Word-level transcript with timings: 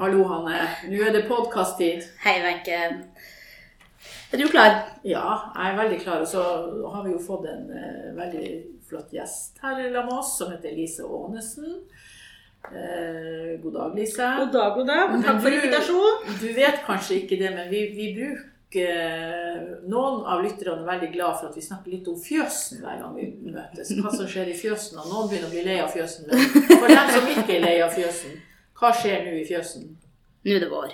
Hallo, 0.00 0.22
Hanne. 0.24 0.60
Nå 0.88 1.02
er 1.04 1.12
det 1.12 1.26
podkast-tid. 1.28 2.06
Hei, 2.22 2.38
Wenche. 2.40 2.76
Er 4.32 4.40
du 4.40 4.46
klar? 4.48 4.78
Ja, 5.04 5.52
jeg 5.52 5.74
er 5.74 5.76
veldig 5.76 5.98
klar. 6.00 6.22
Og 6.24 6.30
så 6.30 6.40
har 6.94 7.04
vi 7.04 7.12
jo 7.12 7.18
fått 7.20 7.44
en 7.50 7.66
uh, 7.68 8.06
veldig 8.16 8.46
flott 8.88 9.12
gjest 9.12 9.60
her 9.60 9.76
sammen 9.76 10.08
med 10.08 10.14
oss, 10.16 10.30
som 10.38 10.54
heter 10.54 10.72
Lise 10.72 11.04
Aanesen. 11.04 11.76
Uh, 12.64 13.60
god 13.60 13.76
dag, 13.76 14.00
Lise. 14.00 14.32
God 14.40 14.56
dag, 14.56 14.72
god 14.80 14.90
dag. 14.94 15.06
Men 15.12 15.28
Takk 15.28 15.44
for 15.44 15.60
invitasjonen. 15.60 16.34
Du 16.46 16.48
vet 16.62 16.82
kanskje 16.88 17.20
ikke 17.20 17.42
det, 17.44 17.54
men 17.60 17.68
vi, 17.68 17.86
vi 18.00 18.10
bruker 18.16 18.50
Noen 19.90 20.20
av 20.30 20.40
lytterne 20.46 20.80
er 20.80 20.92
veldig 20.94 21.12
glad 21.12 21.40
for 21.40 21.50
at 21.50 21.56
vi 21.58 21.68
snakker 21.68 21.92
litt 21.92 22.06
om 22.08 22.16
fjøsen 22.16 22.80
hver 22.80 23.02
gang 23.02 23.16
vi 23.18 23.32
møtes. 23.50 23.90
Hva 23.98 24.16
som 24.16 24.28
skjer 24.30 24.48
i 24.48 24.56
fjøsen. 24.56 24.96
Og 25.02 25.12
noen 25.12 25.28
begynner 25.28 25.50
å 25.50 25.56
bli 25.58 25.64
lei 25.66 25.80
av 25.84 25.92
fjøsen. 25.92 26.30
Men 26.30 26.70
for 26.70 26.88
dem 26.88 27.18
som 27.18 27.34
ikke 27.34 27.58
er 27.58 27.66
lei 27.66 27.80
av 27.84 27.92
fjøsen, 27.92 28.46
hva 28.80 28.90
skjer 28.96 29.24
nå 29.26 29.38
i 29.38 29.46
fjøsen? 29.48 29.88
Nå 30.46 30.56
er 30.56 30.64
det 30.64 30.70
vår. 30.72 30.92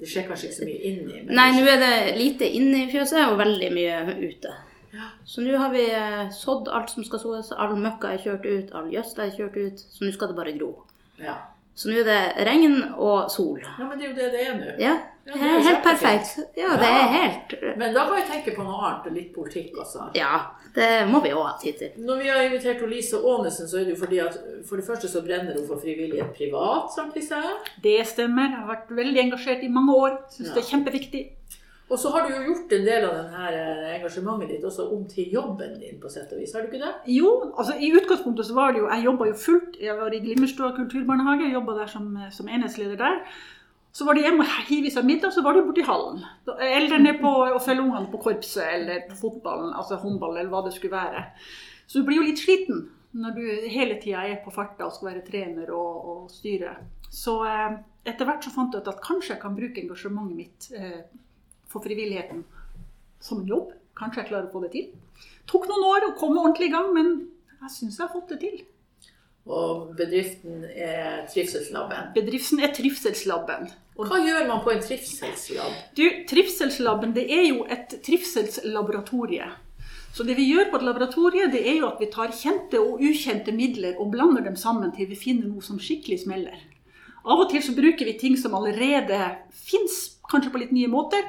Det 0.00 0.08
skjer 0.10 0.26
kanskje 0.28 0.48
ikke 0.48 0.58
så 0.58 0.68
mye 0.68 0.90
inni. 0.90 1.24
Nei, 1.30 1.48
nå 1.54 1.64
er 1.70 1.82
det 1.82 1.96
lite 2.18 2.48
inne 2.58 2.84
i 2.84 2.90
fjøset 2.92 3.28
og 3.28 3.38
veldig 3.38 3.70
mye 3.74 3.98
ute. 4.24 4.54
Ja. 4.94 5.08
Så 5.26 5.42
nå 5.42 5.56
har 5.58 5.72
vi 5.74 5.84
eh, 5.90 6.24
sådd 6.34 6.70
alt 6.70 6.92
som 6.92 7.06
skal 7.06 7.22
sås, 7.22 7.52
all 7.52 7.74
møkka 7.78 8.12
er 8.14 8.22
kjørt 8.22 8.46
ut, 8.46 8.74
all 8.78 8.90
gjødsel 8.92 9.24
er 9.24 9.34
kjørt 9.36 9.56
ut, 9.58 9.84
så 9.90 10.06
nå 10.06 10.12
skal 10.14 10.30
det 10.30 10.38
bare 10.38 10.54
gro. 10.58 10.70
Ja. 11.22 11.36
Så 11.74 11.90
nå 11.90 11.98
er 12.00 12.04
det 12.06 12.46
regn 12.46 12.76
og 12.94 13.30
sol. 13.30 13.58
ja, 13.60 13.84
men 13.88 13.98
det 13.98 14.06
er 14.06 14.10
jo 14.10 14.14
det 14.14 14.32
det 14.32 14.46
er 14.48 14.54
nå. 14.60 14.78
Ja, 14.78 14.94
Ja, 15.26 15.32
det 15.32 15.40
er 15.42 15.62
helt 15.64 15.82
perfekt. 15.82 16.34
Ja, 16.56 16.74
det 16.76 16.84
Ja. 16.84 16.98
er 17.00 17.08
helt 17.08 17.76
Men 17.78 17.94
da 17.94 18.02
kan 18.04 18.16
vi 18.16 18.22
tenke 18.28 18.52
på 18.56 18.62
noe 18.62 18.76
annet 18.84 19.06
og 19.06 19.12
litt 19.12 19.30
politikk 19.34 19.72
også. 19.80 20.10
Ja, 20.14 20.40
det 20.74 21.08
må 21.08 21.22
vi 21.24 21.30
òg 21.30 21.46
ha 21.46 21.54
tid 21.62 21.78
til. 21.78 21.90
Når 21.96 22.18
vi 22.22 22.28
har 22.28 22.42
invitert 22.44 22.82
Lise 22.90 23.16
Aanesen, 23.16 23.66
så 23.66 23.80
er 23.80 23.84
det 23.88 23.96
jo 23.96 24.04
fordi 24.04 24.18
at 24.20 24.36
for 24.68 24.76
det 24.76 24.84
første 24.84 25.08
så 25.08 25.22
brenner 25.24 25.54
hun 25.56 25.66
for 25.66 25.80
frivillighet 25.80 26.34
privat, 26.36 26.92
sant 26.94 27.14
Lise? 27.16 27.40
Det 27.82 28.06
stemmer. 28.06 28.50
Jeg 28.50 28.58
har 28.60 28.68
vært 28.76 28.90
veldig 28.90 29.20
engasjert 29.24 29.64
i 29.64 29.68
mange 29.68 29.94
år. 29.96 30.18
Syns 30.30 30.48
Ja. 30.48 30.54
det 30.54 30.62
er 30.62 30.68
kjempeviktig. 30.76 31.24
Og 31.92 31.98
så 32.00 32.10
har 32.14 32.24
du 32.24 32.30
jo 32.32 32.44
gjort 32.46 32.70
en 32.72 32.86
del 32.86 33.04
av 33.06 33.16
denne 33.18 33.48
eh, 33.52 33.88
engasjementet 33.98 34.54
ditt 34.54 34.62
også 34.64 34.86
om 34.94 35.02
til 35.08 35.34
jobben 35.34 35.74
din, 35.82 35.98
på 36.00 36.08
sett 36.12 36.32
og 36.32 36.40
vis. 36.40 36.54
Har 36.56 36.64
du 36.64 36.70
ikke 36.70 36.80
det? 36.80 36.92
Jo, 37.12 37.32
altså 37.52 37.76
i 37.76 37.90
utgangspunktet 37.92 38.48
så 38.48 38.56
var 38.56 38.72
det 38.72 38.80
jo 38.80 38.88
Jeg 38.88 39.04
jobba 39.04 39.28
jo 39.28 39.34
fullt. 39.42 39.76
Jeg 39.82 39.98
var 39.98 40.14
i 40.14 40.22
Glimmerstua 40.24 40.72
kulturbarnehage. 40.78 41.52
Jobba 41.52 41.76
der 41.82 41.92
som, 41.92 42.08
som 42.32 42.48
enhetsleder 42.48 42.96
der. 42.96 43.20
Så 43.94 44.08
var 44.08 44.16
det 44.16 44.24
hjemme 44.24 44.42
og 44.42 44.64
hive 44.66 44.90
seg 44.90 45.06
middag, 45.06 45.30
så 45.30 45.42
var 45.44 45.54
det 45.54 45.68
borti 45.68 45.84
hallen. 45.86 46.24
Eller 46.66 46.98
ned 46.98 47.20
på 47.22 47.30
å 47.30 47.60
følge 47.62 47.84
ungene 47.84 48.10
på 48.10 48.18
korpset 48.24 48.64
eller 48.66 49.04
på 49.06 49.14
fotballen, 49.20 49.70
altså 49.70 50.00
håndball 50.02 50.34
eller 50.34 50.50
hva 50.50 50.64
det 50.66 50.72
skulle 50.74 50.96
være. 50.96 51.22
Så 51.86 52.00
du 52.00 52.08
blir 52.08 52.18
jo 52.18 52.26
litt 52.26 52.42
sliten 52.42 52.88
når 53.14 53.36
du 53.36 53.44
hele 53.70 54.00
tida 54.02 54.24
er 54.26 54.40
på 54.42 54.50
farta 54.50 54.88
og 54.88 54.96
skal 54.96 55.12
være 55.12 55.22
trener 55.28 55.70
og, 55.70 56.08
og 56.10 56.32
styre. 56.32 56.72
Så 57.06 57.36
eh, 57.46 57.76
etter 58.10 58.26
hvert 58.26 58.42
så 58.42 58.50
fant 58.50 58.74
jeg 58.74 58.82
ut 58.82 58.90
at 58.90 59.04
kanskje 59.04 59.36
jeg 59.36 59.42
kan 59.44 59.54
bruke 59.54 59.84
engasjementet 59.84 60.40
mitt 60.40 60.66
eh, 60.74 61.04
for 61.74 61.84
frivilligheten 61.84 62.44
som 63.24 63.42
en 63.42 63.50
jobb. 63.50 63.72
Kanskje 63.98 64.22
jeg 64.22 64.30
klarer 64.32 64.48
å 64.48 64.54
få 64.54 64.64
det 64.64 64.72
til. 64.74 64.92
Tok 65.50 65.66
noen 65.70 65.88
år 65.90 66.08
å 66.08 66.14
komme 66.18 66.40
ordentlig 66.40 66.70
i 66.70 66.74
gang, 66.74 66.92
men 66.96 67.12
jeg 67.60 67.74
syns 67.76 67.98
jeg 67.98 68.06
har 68.06 68.14
fått 68.14 68.32
det 68.34 68.40
til. 68.42 68.62
Og 69.44 69.90
bedriften 69.98 70.62
er 70.72 71.26
Trivselslabben. 71.28 72.14
Bedriften 72.16 72.62
er 72.64 72.72
Trivselslabben. 72.74 73.68
Og 73.94 74.08
Hva 74.10 74.18
gjør 74.18 74.48
man 74.48 74.62
på 74.64 74.72
en 74.72 74.80
trivselslab? 74.82 75.74
du, 75.94 76.02
Trivselslabben 76.26 77.12
det 77.14 77.28
er 77.30 77.44
jo 77.46 77.62
et 77.70 77.92
trivselslaboratorie. 78.02 79.46
Så 80.14 80.26
det 80.26 80.34
vi 80.38 80.48
gjør 80.48 80.70
på 80.70 80.78
et 80.80 80.86
laboratorie, 80.86 81.46
det 81.50 81.60
er 81.62 81.78
jo 81.78 81.88
at 81.90 82.00
vi 82.02 82.08
tar 82.10 82.34
kjente 82.34 82.80
og 82.80 83.02
ukjente 83.02 83.54
midler 83.54 83.98
og 83.98 84.10
blander 84.14 84.42
dem 84.46 84.56
sammen 84.58 84.90
til 84.94 85.10
vi 85.10 85.18
finner 85.18 85.50
noe 85.50 85.62
som 85.62 85.78
skikkelig 85.78 86.24
smeller. 86.24 86.58
Av 87.24 87.40
og 87.40 87.48
til 87.50 87.62
så 87.64 87.74
bruker 87.74 88.06
vi 88.06 88.16
ting 88.18 88.34
som 88.38 88.54
allerede 88.58 89.18
fins, 89.54 90.18
kanskje 90.30 90.52
på 90.54 90.60
litt 90.62 90.74
nye 90.74 90.90
måter. 90.90 91.22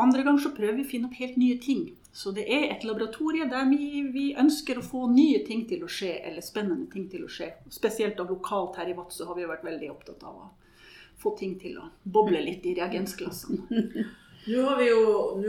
Andre 0.00 0.22
ganger 0.26 0.42
så 0.44 0.52
prøver 0.56 0.76
vi 0.76 0.84
å 0.84 0.90
finne 0.90 1.08
opp 1.08 1.16
helt 1.20 1.38
nye 1.40 1.56
ting. 1.62 1.86
Så 2.16 2.32
det 2.32 2.46
er 2.48 2.70
et 2.72 2.84
laboratorie 2.84 3.44
der 3.48 3.66
vi, 3.68 4.02
vi 4.12 4.26
ønsker 4.40 4.78
å 4.80 4.84
få 4.84 5.06
nye 5.12 5.42
ting 5.44 5.66
til 5.68 5.82
å 5.84 5.90
skje, 5.90 6.14
eller 6.28 6.44
spennende 6.44 6.88
ting 6.92 7.10
til 7.12 7.26
å 7.26 7.32
skje. 7.32 7.50
Spesielt 7.72 8.20
av 8.22 8.30
lokalt 8.32 8.78
her 8.80 8.88
i 8.88 8.96
Vadsø 8.96 9.26
har 9.28 9.36
vi 9.36 9.48
vært 9.48 9.66
veldig 9.66 9.90
opptatt 9.92 10.24
av 10.24 10.38
å 10.40 10.46
få 11.20 11.34
ting 11.36 11.58
til 11.60 11.76
å 11.80 11.90
boble 12.04 12.40
litt 12.44 12.64
i 12.68 12.72
reagensglassene. 12.78 13.84
Nå 14.46 14.62
har 14.62 14.80
vi 14.80 14.88
jo, 14.88 15.04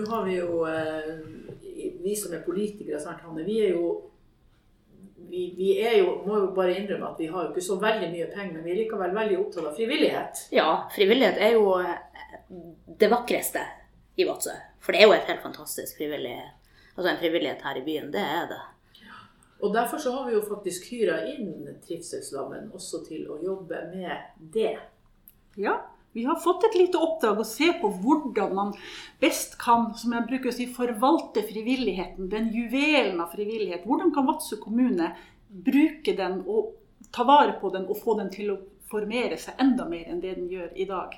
har 0.10 0.24
vi, 0.26 0.36
jo 0.40 0.62
eh, 0.68 1.98
vi 2.04 2.16
som 2.18 2.34
er 2.34 2.44
politikere, 2.44 3.00
sant, 3.00 3.24
Hanne, 3.24 3.46
vi 3.48 3.60
er 3.64 3.76
jo 3.76 3.90
vi, 5.28 5.54
vi 5.58 5.74
er 5.84 6.00
jo, 6.00 6.22
må 6.26 6.40
jo 6.40 6.54
bare 6.56 6.76
innrømme 6.80 7.12
at 7.12 7.20
vi 7.20 7.28
har 7.32 7.46
jo 7.46 7.52
ikke 7.52 7.64
så 7.64 7.76
veldig 7.82 8.12
mye 8.14 8.30
penger, 8.32 8.54
men 8.56 8.64
vi 8.66 8.74
er 8.74 8.80
likevel 8.82 9.16
veldig 9.16 9.40
opptatt 9.42 9.68
av 9.70 9.76
frivillighet. 9.78 10.48
Ja, 10.56 10.70
frivillighet 10.96 11.40
er 11.48 11.56
jo 11.56 11.76
eh, 11.80 11.98
det 13.00 13.12
vakreste 13.12 13.64
i 14.18 14.26
Vadsø. 14.28 14.56
For 14.82 14.94
det 14.94 15.02
er 15.02 15.10
jo 15.10 15.16
et 15.16 15.30
helt 15.30 15.44
fantastisk 15.46 16.00
frivillighet. 16.00 16.56
Altså 16.96 17.12
en 17.12 17.22
frivillighet 17.22 17.62
her 17.66 17.78
i 17.78 17.86
byen, 17.86 18.10
det 18.14 18.24
er 18.24 18.48
det. 18.50 18.64
Og 19.62 19.74
derfor 19.74 19.98
så 19.98 20.12
har 20.14 20.28
vi 20.28 20.36
jo 20.36 20.46
faktisk 20.46 20.90
hyra 20.92 21.18
inn 21.32 21.78
Trivselslabben 21.86 22.72
også 22.78 23.02
til 23.08 23.26
å 23.34 23.40
jobbe 23.42 23.80
med 23.90 24.50
det. 24.54 24.76
Ja, 25.58 25.80
vi 26.14 26.24
har 26.26 26.38
fått 26.42 26.66
et 26.66 26.78
lite 26.78 27.02
oppdrag 27.02 27.42
å 27.42 27.46
se 27.46 27.72
på 27.82 27.90
hvordan 28.02 28.54
man 28.58 28.74
best 29.22 29.58
kan, 29.62 29.92
som 29.98 30.14
jeg 30.14 30.28
bruker 30.30 30.52
å 30.52 30.56
si, 30.56 30.68
forvalte 30.74 31.44
frivilligheten, 31.50 32.30
den 32.30 32.52
juvelen 32.54 33.22
av 33.22 33.34
frivillighet. 33.34 33.86
Hvordan 33.86 34.14
kan 34.14 34.30
Vadsø 34.30 34.60
kommune 34.62 35.12
bruke 35.48 36.14
den 36.18 36.42
og 36.46 36.76
ta 37.14 37.26
vare 37.26 37.58
på 37.62 37.70
den 37.74 37.86
og 37.90 38.02
få 38.02 38.18
den 38.20 38.32
til 38.34 38.54
å 38.54 38.62
formere 38.92 39.38
seg 39.40 39.60
enda 39.62 39.86
mer 39.90 40.08
enn 40.08 40.22
det 40.24 40.36
den 40.38 40.50
gjør 40.52 40.72
i 40.76 40.88
dag. 40.90 41.16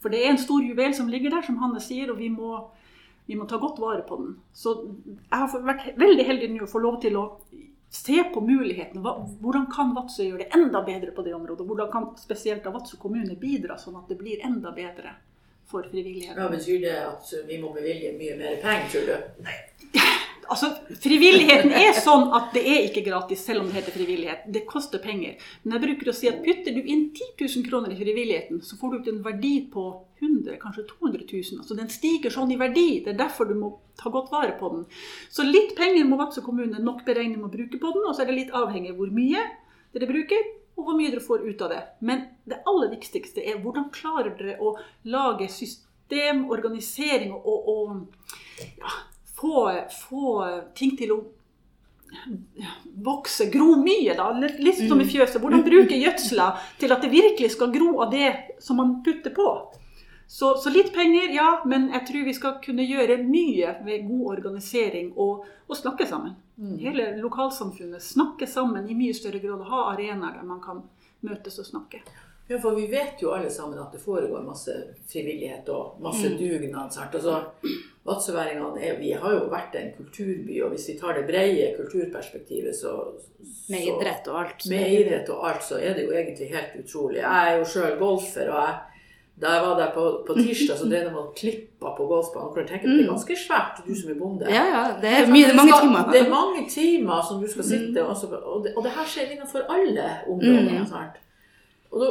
For 0.00 0.12
det 0.12 0.22
er 0.24 0.32
en 0.32 0.40
stor 0.40 0.62
juvel 0.64 0.94
som 0.96 1.08
ligger 1.12 1.34
der, 1.34 1.44
som 1.46 1.58
Hanne 1.60 1.80
sier, 1.84 2.12
og 2.12 2.20
vi 2.20 2.30
må, 2.32 2.54
vi 3.28 3.36
må 3.36 3.46
ta 3.48 3.60
godt 3.60 3.80
vare 3.82 4.04
på 4.08 4.16
den. 4.20 4.36
Så 4.56 4.76
jeg 5.06 5.42
har 5.42 5.66
vært 5.66 5.90
veldig 6.00 6.26
heldig 6.28 6.52
nå 6.54 6.64
å 6.64 6.70
få 6.70 6.82
lov 6.82 7.00
til 7.04 7.18
å 7.20 7.24
se 7.90 8.22
på 8.34 8.40
mulighetene. 8.40 9.02
Hvordan 9.42 9.66
kan 9.72 9.94
Vadsø 9.96 10.28
gjøre 10.28 10.44
det 10.44 10.54
enda 10.56 10.82
bedre 10.86 11.12
på 11.16 11.24
det 11.26 11.34
området? 11.34 11.66
Hvordan 11.66 11.90
kan 11.92 12.08
spesielt 12.20 12.64
da 12.64 12.72
Vadsø 12.74 13.00
kommune 13.02 13.36
bidra 13.40 13.76
sånn 13.78 13.98
at 14.00 14.08
det 14.08 14.20
blir 14.20 14.44
enda 14.46 14.72
bedre 14.76 15.16
for 15.70 15.86
frivilligheten? 15.90 16.38
Ja, 16.38 16.48
Betyr 16.50 16.80
det 16.86 16.96
at 17.02 17.34
vi 17.50 17.60
må 17.62 17.74
bevilge 17.74 18.14
mye 18.18 18.38
mer 18.38 18.58
penger, 18.62 18.88
tror 18.94 19.10
du? 19.10 19.50
Altså, 20.50 20.72
Frivilligheten 20.98 21.70
er 21.78 21.92
sånn 21.94 22.32
at 22.34 22.50
det 22.56 22.64
er 22.66 22.86
ikke 22.88 23.04
gratis, 23.06 23.44
selv 23.46 23.62
om 23.62 23.68
det 23.70 23.76
heter 23.78 23.94
frivillighet. 23.94 24.48
Det 24.50 24.64
koster 24.66 24.98
penger. 25.02 25.36
Men 25.62 25.76
jeg 25.76 25.84
bruker 25.84 26.10
å 26.10 26.14
si 26.16 26.30
at 26.30 26.40
putter 26.42 26.74
du 26.74 26.80
inn 26.82 27.04
10 27.14 27.36
000 27.38 27.66
kroner 27.68 27.92
i 27.94 27.98
frivilligheten, 27.98 28.58
så 28.66 28.78
får 28.80 28.90
du 28.90 28.96
ut 28.98 29.10
en 29.12 29.20
verdi 29.24 29.52
på 29.70 29.84
100 30.18 30.58
kanskje 30.62 30.88
200 30.90 31.22
000. 31.30 31.60
Altså 31.62 31.76
Den 31.78 31.92
stiger 31.92 32.34
sånn 32.34 32.50
i 32.50 32.58
verdi. 32.60 32.88
Det 33.04 33.14
er 33.14 33.20
derfor 33.22 33.46
du 33.46 33.54
må 33.58 33.72
ta 34.00 34.10
godt 34.10 34.32
vare 34.34 34.56
på 34.58 34.72
den. 34.74 34.86
Så 35.30 35.46
litt 35.46 35.76
penger 35.78 36.08
må 36.08 36.18
Vadsø 36.20 36.42
kommune 36.44 36.82
nok 36.82 37.04
beregne 37.06 37.38
med 37.38 37.50
å 37.50 37.54
bruke 37.54 37.78
på 37.78 37.92
den, 37.94 38.08
og 38.08 38.16
så 38.16 38.24
er 38.24 38.32
det 38.32 38.40
litt 38.40 38.56
avhengig 38.56 38.94
av 38.94 38.98
hvor 38.98 39.12
mye 39.14 39.44
dere 39.94 40.10
bruker, 40.10 40.50
og 40.78 40.86
hvor 40.86 40.98
mye 40.98 41.12
dere 41.12 41.22
får 41.24 41.46
ut 41.46 41.62
av 41.66 41.72
det. 41.74 41.80
Men 42.06 42.26
det 42.48 42.62
aller 42.70 42.90
viktigste 42.92 43.44
er 43.44 43.62
hvordan 43.62 43.90
klarer 43.94 44.34
dere 44.38 44.58
å 44.58 44.74
lage 45.12 45.50
system, 45.52 46.46
organisering 46.50 47.34
og, 47.38 47.70
og 47.70 48.66
ja, 48.80 48.94
få, 49.40 49.66
få 50.08 50.46
ting 50.76 50.96
til 50.98 51.14
å 51.16 51.20
vokse, 53.04 53.46
gro 53.52 53.76
mye, 53.80 54.14
da. 54.18 54.30
Litt 54.58 54.80
som 54.88 55.00
i 55.00 55.06
fjøset. 55.08 55.40
Hvordan 55.40 55.62
bruke 55.66 55.98
gjødsla 55.98 56.48
til 56.80 56.92
at 56.92 57.04
det 57.04 57.12
virkelig 57.12 57.52
skal 57.54 57.72
gro 57.74 58.00
av 58.04 58.10
det 58.14 58.32
som 58.62 58.80
man 58.80 58.98
putter 59.06 59.34
på. 59.34 59.50
Så, 60.30 60.52
så 60.62 60.70
litt 60.70 60.92
penger, 60.94 61.32
ja, 61.34 61.48
men 61.66 61.88
jeg 61.90 62.06
tror 62.06 62.26
vi 62.28 62.34
skal 62.36 62.58
kunne 62.62 62.84
gjøre 62.86 63.16
mye 63.26 63.72
ved 63.82 64.04
god 64.06 64.26
organisering 64.36 65.08
og, 65.18 65.46
og 65.66 65.78
snakke 65.78 66.06
sammen. 66.06 66.36
Hele 66.78 67.16
lokalsamfunnet 67.18 68.04
snakke 68.04 68.46
sammen 68.46 68.86
i 68.86 68.94
mye 68.94 69.16
større 69.16 69.40
grad 69.42 69.64
ha 69.66 69.86
arenaer 69.90 70.36
der 70.38 70.46
man 70.46 70.60
kan 70.62 70.84
møtes 71.26 71.58
og 71.58 71.66
snakke. 71.66 72.02
Ja, 72.46 72.58
for 72.62 72.78
vi 72.78 72.86
vet 72.90 73.22
jo 73.22 73.32
alle 73.34 73.50
sammen 73.50 73.78
at 73.78 73.92
det 73.94 74.02
foregår 74.02 74.42
masse 74.42 74.74
frivillighet 75.10 75.68
og 75.70 75.98
masse 76.02 76.30
dugnad. 76.38 76.92
sant? 76.94 77.14
Altså, 77.14 77.44
Vadsøværingene 78.08 78.94
vi 78.98 79.10
har 79.12 79.34
jo 79.34 79.48
vært 79.52 79.74
en 79.76 79.90
kulturby, 79.98 80.62
og 80.64 80.70
hvis 80.72 80.86
vi 80.88 80.94
tar 81.00 81.18
det 81.18 81.26
brede 81.28 81.74
kulturperspektivet, 81.76 82.76
så, 82.76 82.94
så 83.44 83.72
Med 83.74 83.88
idrett 83.90 84.28
og 84.28 84.38
alt. 84.40 84.64
Med 84.70 84.94
idrett 84.94 85.28
og 85.28 85.42
alt, 85.48 85.66
så 85.66 85.76
er 85.76 85.98
det 85.98 86.06
jo 86.06 86.14
egentlig 86.14 86.48
helt 86.48 86.78
utrolig. 86.80 87.20
Jeg 87.20 87.50
er 87.50 87.58
jo 87.58 87.66
sjøl 87.68 87.98
golfer, 88.00 88.48
og 88.48 88.62
jeg, 88.64 88.78
da 89.42 89.52
jeg 89.56 89.66
var 89.66 89.76
der 89.82 89.92
på, 89.92 90.06
på 90.26 90.38
tirsdag, 90.38 90.78
så 90.80 90.88
drev 90.88 91.06
de 91.10 91.12
og 91.20 91.30
klippa 91.36 91.92
på 91.96 92.08
golfbanen. 92.08 92.48
Og 92.48 92.58
jeg 92.62 92.68
tenker, 92.72 92.88
Det 92.88 93.04
er 93.04 93.12
ganske 93.12 93.36
svært, 93.44 93.84
du 93.86 93.94
som 94.00 94.10
er 94.14 94.18
bonde. 94.22 94.48
Ja, 94.48 94.64
ja. 94.72 94.82
Det 95.02 95.14
er 95.18 95.28
mye, 95.28 95.46
det 95.46 95.54
er 95.54 95.60
mange 95.60 95.80
timer. 95.84 96.12
Det 96.12 96.20
er 96.20 96.30
mange 96.32 96.66
timer 96.72 97.24
som 97.28 97.40
du 97.44 97.48
skal 97.52 97.68
sitte 97.68 98.04
og, 98.04 98.16
så, 98.16 98.32
og, 98.36 98.64
det, 98.64 98.74
og 98.76 98.84
det 98.84 98.92
her 98.96 99.08
skjer 99.12 99.32
innenfor 99.36 99.68
alle 99.68 100.08
områder. 100.24 100.80
Mm. 100.80 101.20
Og, 101.90 102.00
da, 102.00 102.10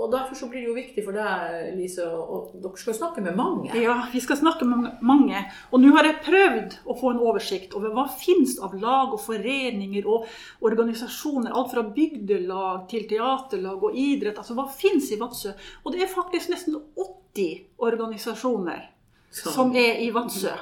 og 0.00 0.08
derfor 0.12 0.38
så 0.38 0.46
blir 0.48 0.62
det 0.62 0.70
jo 0.70 0.76
viktig 0.76 1.02
for 1.04 1.16
deg, 1.16 1.74
Lise, 1.76 2.06
og 2.08 2.54
dere 2.56 2.80
skal 2.80 2.96
snakke 2.96 3.20
med 3.24 3.36
mange. 3.36 3.68
Ja, 3.76 3.98
vi 4.12 4.22
skal 4.24 4.38
snakke 4.40 4.64
med 4.64 5.02
mange. 5.04 5.42
Og 5.70 5.82
nå 5.82 5.90
har 5.96 6.08
jeg 6.08 6.22
prøvd 6.24 6.76
å 6.88 6.96
få 6.96 7.12
en 7.12 7.20
oversikt 7.20 7.76
over 7.76 7.92
hva 7.92 8.06
finnes 8.08 8.56
av 8.64 8.78
lag 8.80 9.12
og 9.12 9.20
foreninger 9.20 10.08
og 10.08 10.24
organisasjoner. 10.64 11.52
Alt 11.52 11.74
fra 11.74 11.84
bygdelag 11.98 12.88
til 12.88 13.04
teaterlag 13.10 13.84
og 13.90 14.00
idrett. 14.00 14.40
Altså 14.40 14.56
hva 14.56 14.64
finnes 14.72 15.12
i 15.12 15.20
Vadsø? 15.20 15.52
Og 15.84 15.92
det 15.92 16.06
er 16.06 16.12
faktisk 16.14 16.54
nesten 16.54 16.80
80 16.96 17.84
organisasjoner 17.84 18.88
så. 19.28 19.52
som 19.52 19.76
er 19.76 20.00
i 20.00 20.08
Vadsø. 20.16 20.56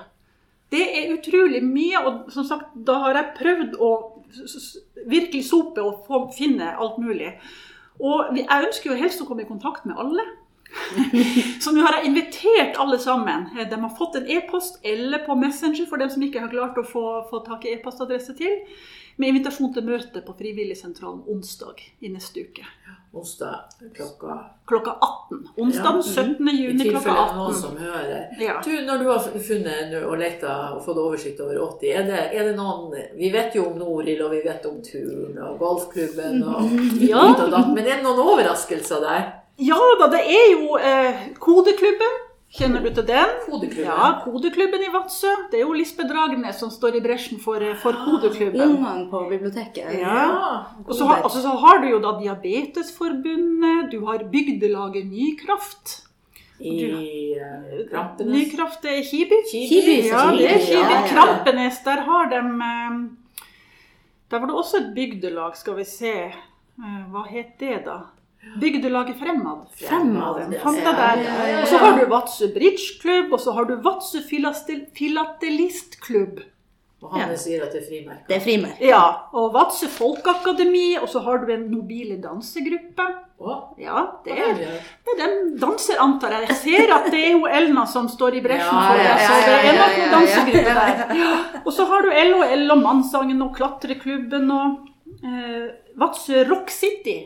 Det 0.69 0.85
er 0.99 1.15
utrolig 1.15 1.63
mye, 1.65 2.03
og 2.05 2.27
som 2.35 2.45
sagt, 2.45 2.75
da 2.75 2.99
har 3.07 3.17
jeg 3.17 3.35
prøvd 3.39 3.79
å 3.81 3.95
virkelig 5.09 5.47
sope 5.49 5.81
og 5.81 6.33
finne 6.37 6.75
alt 6.75 6.99
mulig. 7.01 7.33
Og 7.99 8.37
jeg 8.39 8.67
ønsker 8.69 8.93
jo 8.93 8.99
helst 8.99 9.23
å 9.23 9.27
komme 9.29 9.45
i 9.45 9.49
kontakt 9.49 9.87
med 9.89 9.99
alle. 9.99 10.25
Så 11.63 11.73
nå 11.73 11.83
har 11.85 11.99
jeg 11.99 12.11
invitert 12.11 12.79
alle 12.81 12.99
sammen. 13.03 13.49
De 13.57 13.81
har 13.81 13.97
fått 13.99 14.19
en 14.21 14.29
e-post 14.31 14.79
eller 14.87 15.25
på 15.27 15.37
Messenger 15.39 15.89
for 15.89 16.01
dem 16.01 16.13
som 16.13 16.23
ikke 16.25 16.43
har 16.45 16.53
klart 16.53 16.79
å 16.79 16.87
få, 16.87 17.05
få 17.31 17.43
tak 17.47 17.67
i 17.67 17.75
e-postadresse 17.77 18.37
til, 18.39 18.61
med 19.19 19.33
invitasjon 19.33 19.73
til 19.75 19.87
møte 19.89 20.23
på 20.23 20.37
Frivilligsentralen 20.39 21.25
onsdag 21.33 21.83
i 22.05 22.13
neste 22.13 22.47
uke. 22.47 22.67
Onsdag 23.13 23.55
klokka 23.97 24.39
Klokka 24.67 24.91
18. 25.31 25.49
Onsdag 25.57 25.93
den 25.93 26.03
17. 26.03 26.49
I 26.49 26.53
juni 26.63 26.91
klokka 26.91 26.99
tilfelle 26.99 27.15
det 27.15 27.31
er 27.31 27.39
noen 27.39 27.55
som 27.55 27.77
hører. 27.81 28.27
Ja. 28.41 28.57
Du, 28.65 28.71
når 28.85 28.99
du 28.99 29.07
har 29.09 29.41
funnet 29.49 29.95
og 30.03 30.19
leta 30.21 30.57
og 30.75 30.83
fått 30.85 31.01
oversikt 31.01 31.41
over 31.41 31.57
80, 31.81 31.89
er 31.89 32.05
det, 32.11 32.21
er 32.37 32.51
det 32.51 32.55
noen 32.59 32.93
Vi 33.17 33.33
vet 33.33 33.57
jo 33.57 33.65
om 33.71 33.81
Norild, 33.81 34.21
og 34.27 34.35
vi 34.37 34.43
vet 34.45 34.69
om 34.69 34.79
Turn 34.85 35.41
og 35.41 35.57
golfklubben 35.63 36.45
og 36.45 36.77
Ja. 37.11 37.25
og 37.33 37.73
men 37.73 37.87
er 37.87 37.97
det 37.97 38.05
noen 38.05 38.21
overraskelser 38.27 39.01
der? 39.07 39.29
Ja 39.59 39.81
da, 39.99 40.07
det 40.13 40.21
er 40.29 40.51
jo 40.53 40.77
eh, 40.79 41.29
Kodeklubben. 41.43 42.25
Kjenner 42.49 42.81
du 42.81 42.89
til 42.97 43.05
den? 43.05 43.33
Kodeklubben? 43.45 43.85
Ja, 43.85 44.23
Kodeklubben 44.25 44.81
i 44.81 44.89
Vadsø. 44.93 45.29
Det 45.53 45.59
er 45.59 45.67
jo 45.67 45.75
Lisbeth 45.77 46.09
Dragnes 46.09 46.57
som 46.63 46.71
står 46.73 46.97
i 46.97 47.03
bresjen 47.05 47.41
for, 47.43 47.61
eh, 47.61 47.77
for 47.77 47.93
Kodeklubben. 48.07 48.79
Ungene 48.79 49.05
på 49.11 49.21
biblioteket. 49.29 49.99
Ja. 50.01 50.65
Og 50.87 50.95
så 50.97 51.05
har, 51.11 51.23
altså, 51.23 51.43
så 51.45 51.53
har 51.61 51.83
du 51.83 51.91
jo 51.91 52.01
da 52.01 52.15
Diabetesforbundet, 52.23 53.91
du 53.93 54.01
har 54.07 54.25
Bygdelaget 54.33 55.11
Nykraft. 55.13 56.09
I 56.59 57.37
uh, 57.39 57.85
Krampenes? 57.91 58.33
Nykraft 58.33 58.85
er 58.85 59.03
Kibi. 59.07 59.37
Kibi. 59.53 60.01
Ja, 60.09 60.25
det 60.35 60.49
er 60.49 60.59
Kibi. 60.65 60.81
Ja, 60.81 60.91
ja. 60.91 61.07
Krampenes, 61.07 61.85
der 61.85 62.01
har 62.09 62.31
de 62.33 62.41
eh, 62.41 62.99
Der 64.31 64.39
var 64.39 64.47
det 64.47 64.57
også 64.57 64.77
et 64.77 64.95
bygdelag, 64.95 65.57
skal 65.57 65.77
vi 65.77 65.85
se. 65.85 66.15
Hva 67.13 67.29
het 67.29 67.61
det, 67.61 67.85
da? 67.85 68.01
Bygdelaget 68.59 69.19
Fremad. 69.21 69.65
Fremad, 69.81 70.55
fant 70.63 70.79
jeg 70.79 70.95
der. 71.01 71.25
Og 71.63 71.67
så 71.69 71.81
har 71.83 71.99
du 71.99 72.05
Vadsø 72.11 72.47
Bridgeklubb, 72.55 73.33
og 73.33 73.41
så 73.43 73.53
har 73.57 73.65
du 73.69 73.75
Vadsø 73.85 74.23
Filatelistklubb. 74.95 76.41
Og 76.99 77.13
han 77.15 77.31
sier 77.39 77.63
at 77.63 77.71
det 77.75 77.85
er 77.85 77.87
frimerker. 77.87 78.25
Det 78.27 78.35
er 78.35 78.43
frimerker. 78.43 78.83
Ja, 78.89 79.03
og 79.39 79.53
Vadsø 79.55 79.87
Folkeakademi, 79.93 80.97
og 80.99 81.07
så 81.13 81.23
har 81.23 81.45
du 81.45 81.53
en 81.55 81.69
mobile 81.71 82.17
dansegruppe. 82.23 83.07
Å, 83.39 83.55
Ja, 83.79 84.01
det 84.25 84.35
er, 84.35 84.57
det 84.59 85.13
er 85.13 85.19
den 85.21 85.53
danser, 85.63 86.01
antar 86.03 86.35
jeg. 86.35 86.49
Jeg 86.49 86.57
ser 86.65 86.95
at 86.97 87.07
det 87.15 87.21
er 87.23 87.37
jo 87.37 87.47
Elna 87.47 87.85
som 87.87 88.09
står 88.11 88.41
i 88.41 88.43
bresjen 88.43 88.75
for 88.75 88.99
det, 88.99 89.15
så 89.23 89.37
det 89.47 89.55
er 89.61 89.79
nok 89.79 89.95
noen 89.95 90.03
ja, 90.03 90.11
dansegruppe 90.17 90.75
der. 90.81 91.63
Og 91.63 91.71
så 91.77 91.87
har 91.87 92.03
du 92.03 92.11
LHL 92.25 92.75
og 92.75 92.83
Mannsangen 92.83 93.47
og 93.47 93.55
Klatreklubben 93.55 94.51
og 94.51 94.91
eh, 95.23 95.69
Vadsø 96.03 96.43
Rock 96.51 96.75
City. 96.75 97.21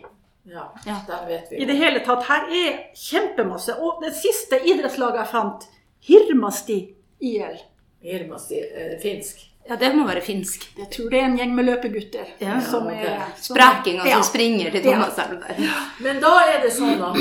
Ja, 0.45 0.65
Ja. 0.87 0.97
der 1.07 1.27
vet 1.29 1.51
vi. 1.51 1.57
I 1.63 1.65
det 1.65 1.77
hele 1.79 2.01
tatt, 2.01 2.25
her 2.27 2.49
er 2.51 2.79
kjempemasse. 2.99 3.77
Og 3.81 4.03
det 4.03 4.15
siste 4.15 4.59
idrettslaget 4.67 5.17
jeg 5.23 5.29
fant, 5.31 5.69
Hirmasti 6.03 6.95
IL. 7.21 7.59
hirmasti, 8.03 8.59
er 8.59 8.95
eh, 8.95 9.01
finsk. 9.01 9.49
Ja, 9.69 9.77
det 9.77 9.93
må 9.95 10.03
være 10.09 10.21
finsk. 10.21 10.65
Jeg 10.79 10.89
tror 10.91 11.11
det 11.11 11.19
er 11.21 11.25
en 11.29 11.37
gjeng 11.39 11.53
med 11.55 11.65
løpegutter. 11.69 12.27
Ja, 12.41 12.57
som 12.61 12.89
er, 12.91 13.21
som, 13.39 13.55
Sprekinger 13.55 14.07
Ja. 14.09 14.17
som 14.19 14.23
springer 14.35 14.71
til 14.75 14.83
Thomas 14.83 15.19
Elv 15.23 15.39
der. 15.39 15.61
Men 16.03 16.19
da 16.21 16.33
er 16.51 16.63
det 16.65 16.73
sånn 16.75 16.99
at 16.99 17.15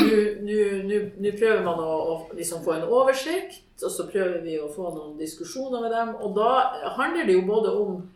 nå 1.22 1.32
prøver 1.38 1.62
man 1.64 1.78
å, 1.80 1.92
å 2.10 2.16
liksom 2.34 2.64
få 2.66 2.74
en 2.80 2.88
oversikt, 2.90 3.62
og 3.84 3.92
så 3.94 4.08
prøver 4.10 4.42
vi 4.42 4.58
å 4.58 4.72
få 4.74 4.90
noen 4.96 5.20
diskusjoner 5.20 5.82
med 5.86 5.92
dem. 5.94 6.16
Og 6.22 6.34
da 6.36 6.50
handler 6.98 7.26
det 7.30 7.34
jo 7.38 7.46
både 7.46 7.76
om 7.78 8.10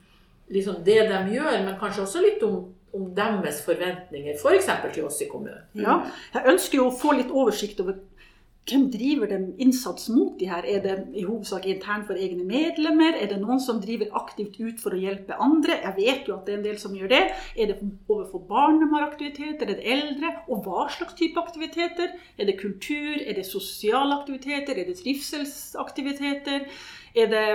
liksom 0.50 0.82
det 0.86 1.00
de 1.10 1.22
gjør, 1.38 1.62
men 1.66 1.78
kanskje 1.80 2.02
også 2.08 2.22
litt 2.26 2.44
om, 2.44 2.74
om 2.96 3.12
deres 3.16 3.62
forventninger, 3.66 4.40
f.eks. 4.40 4.72
til 4.96 5.08
oss 5.08 5.22
i 5.22 5.30
kommunen. 5.32 5.64
Ja, 5.78 6.02
jeg 6.34 6.56
ønsker 6.56 6.80
jo 6.82 6.90
å 6.90 6.98
få 6.98 7.16
litt 7.20 7.34
oversikt 7.34 7.82
over 7.84 8.00
hvem 8.66 8.88
driver 8.90 9.30
dem 9.30 9.44
innsats 9.62 10.08
mot 10.10 10.40
de 10.40 10.48
her. 10.50 10.66
Er 10.66 10.80
det 10.82 10.94
i 11.14 11.24
hovedsak 11.26 11.68
internt 11.70 12.08
for 12.08 12.18
egne 12.18 12.42
medlemmer? 12.48 13.14
Er 13.14 13.30
det 13.30 13.38
noen 13.42 13.62
som 13.62 13.78
driver 13.82 14.10
aktivt 14.18 14.58
ut 14.58 14.82
for 14.82 14.96
å 14.96 15.02
hjelpe 15.02 15.38
andre? 15.38 15.78
Jeg 15.84 15.98
vet 16.00 16.30
jo 16.30 16.38
at 16.38 16.48
det 16.48 16.56
er 16.56 16.58
en 16.58 16.66
del 16.66 16.80
som 16.82 16.96
gjør 16.98 17.12
det. 17.14 17.22
Er 17.54 17.70
det 17.70 17.78
overfor 18.10 18.42
barn 18.50 18.82
de 18.82 18.90
har 18.96 19.06
aktiviteter? 19.06 19.70
Er 19.70 19.78
det 19.78 19.94
eldre? 19.98 20.34
Og 20.50 20.66
hva 20.66 20.88
slags 20.96 21.14
type 21.20 21.42
aktiviteter? 21.42 22.18
Er 22.42 22.50
det 22.50 22.58
kultur? 22.64 23.22
Er 23.22 23.38
det 23.38 23.46
sosiale 23.46 24.18
aktiviteter? 24.18 24.82
Er 24.82 24.90
det 24.90 24.98
trivselsaktiviteter? 25.04 26.66
Er 27.14 27.32
det 27.36 27.48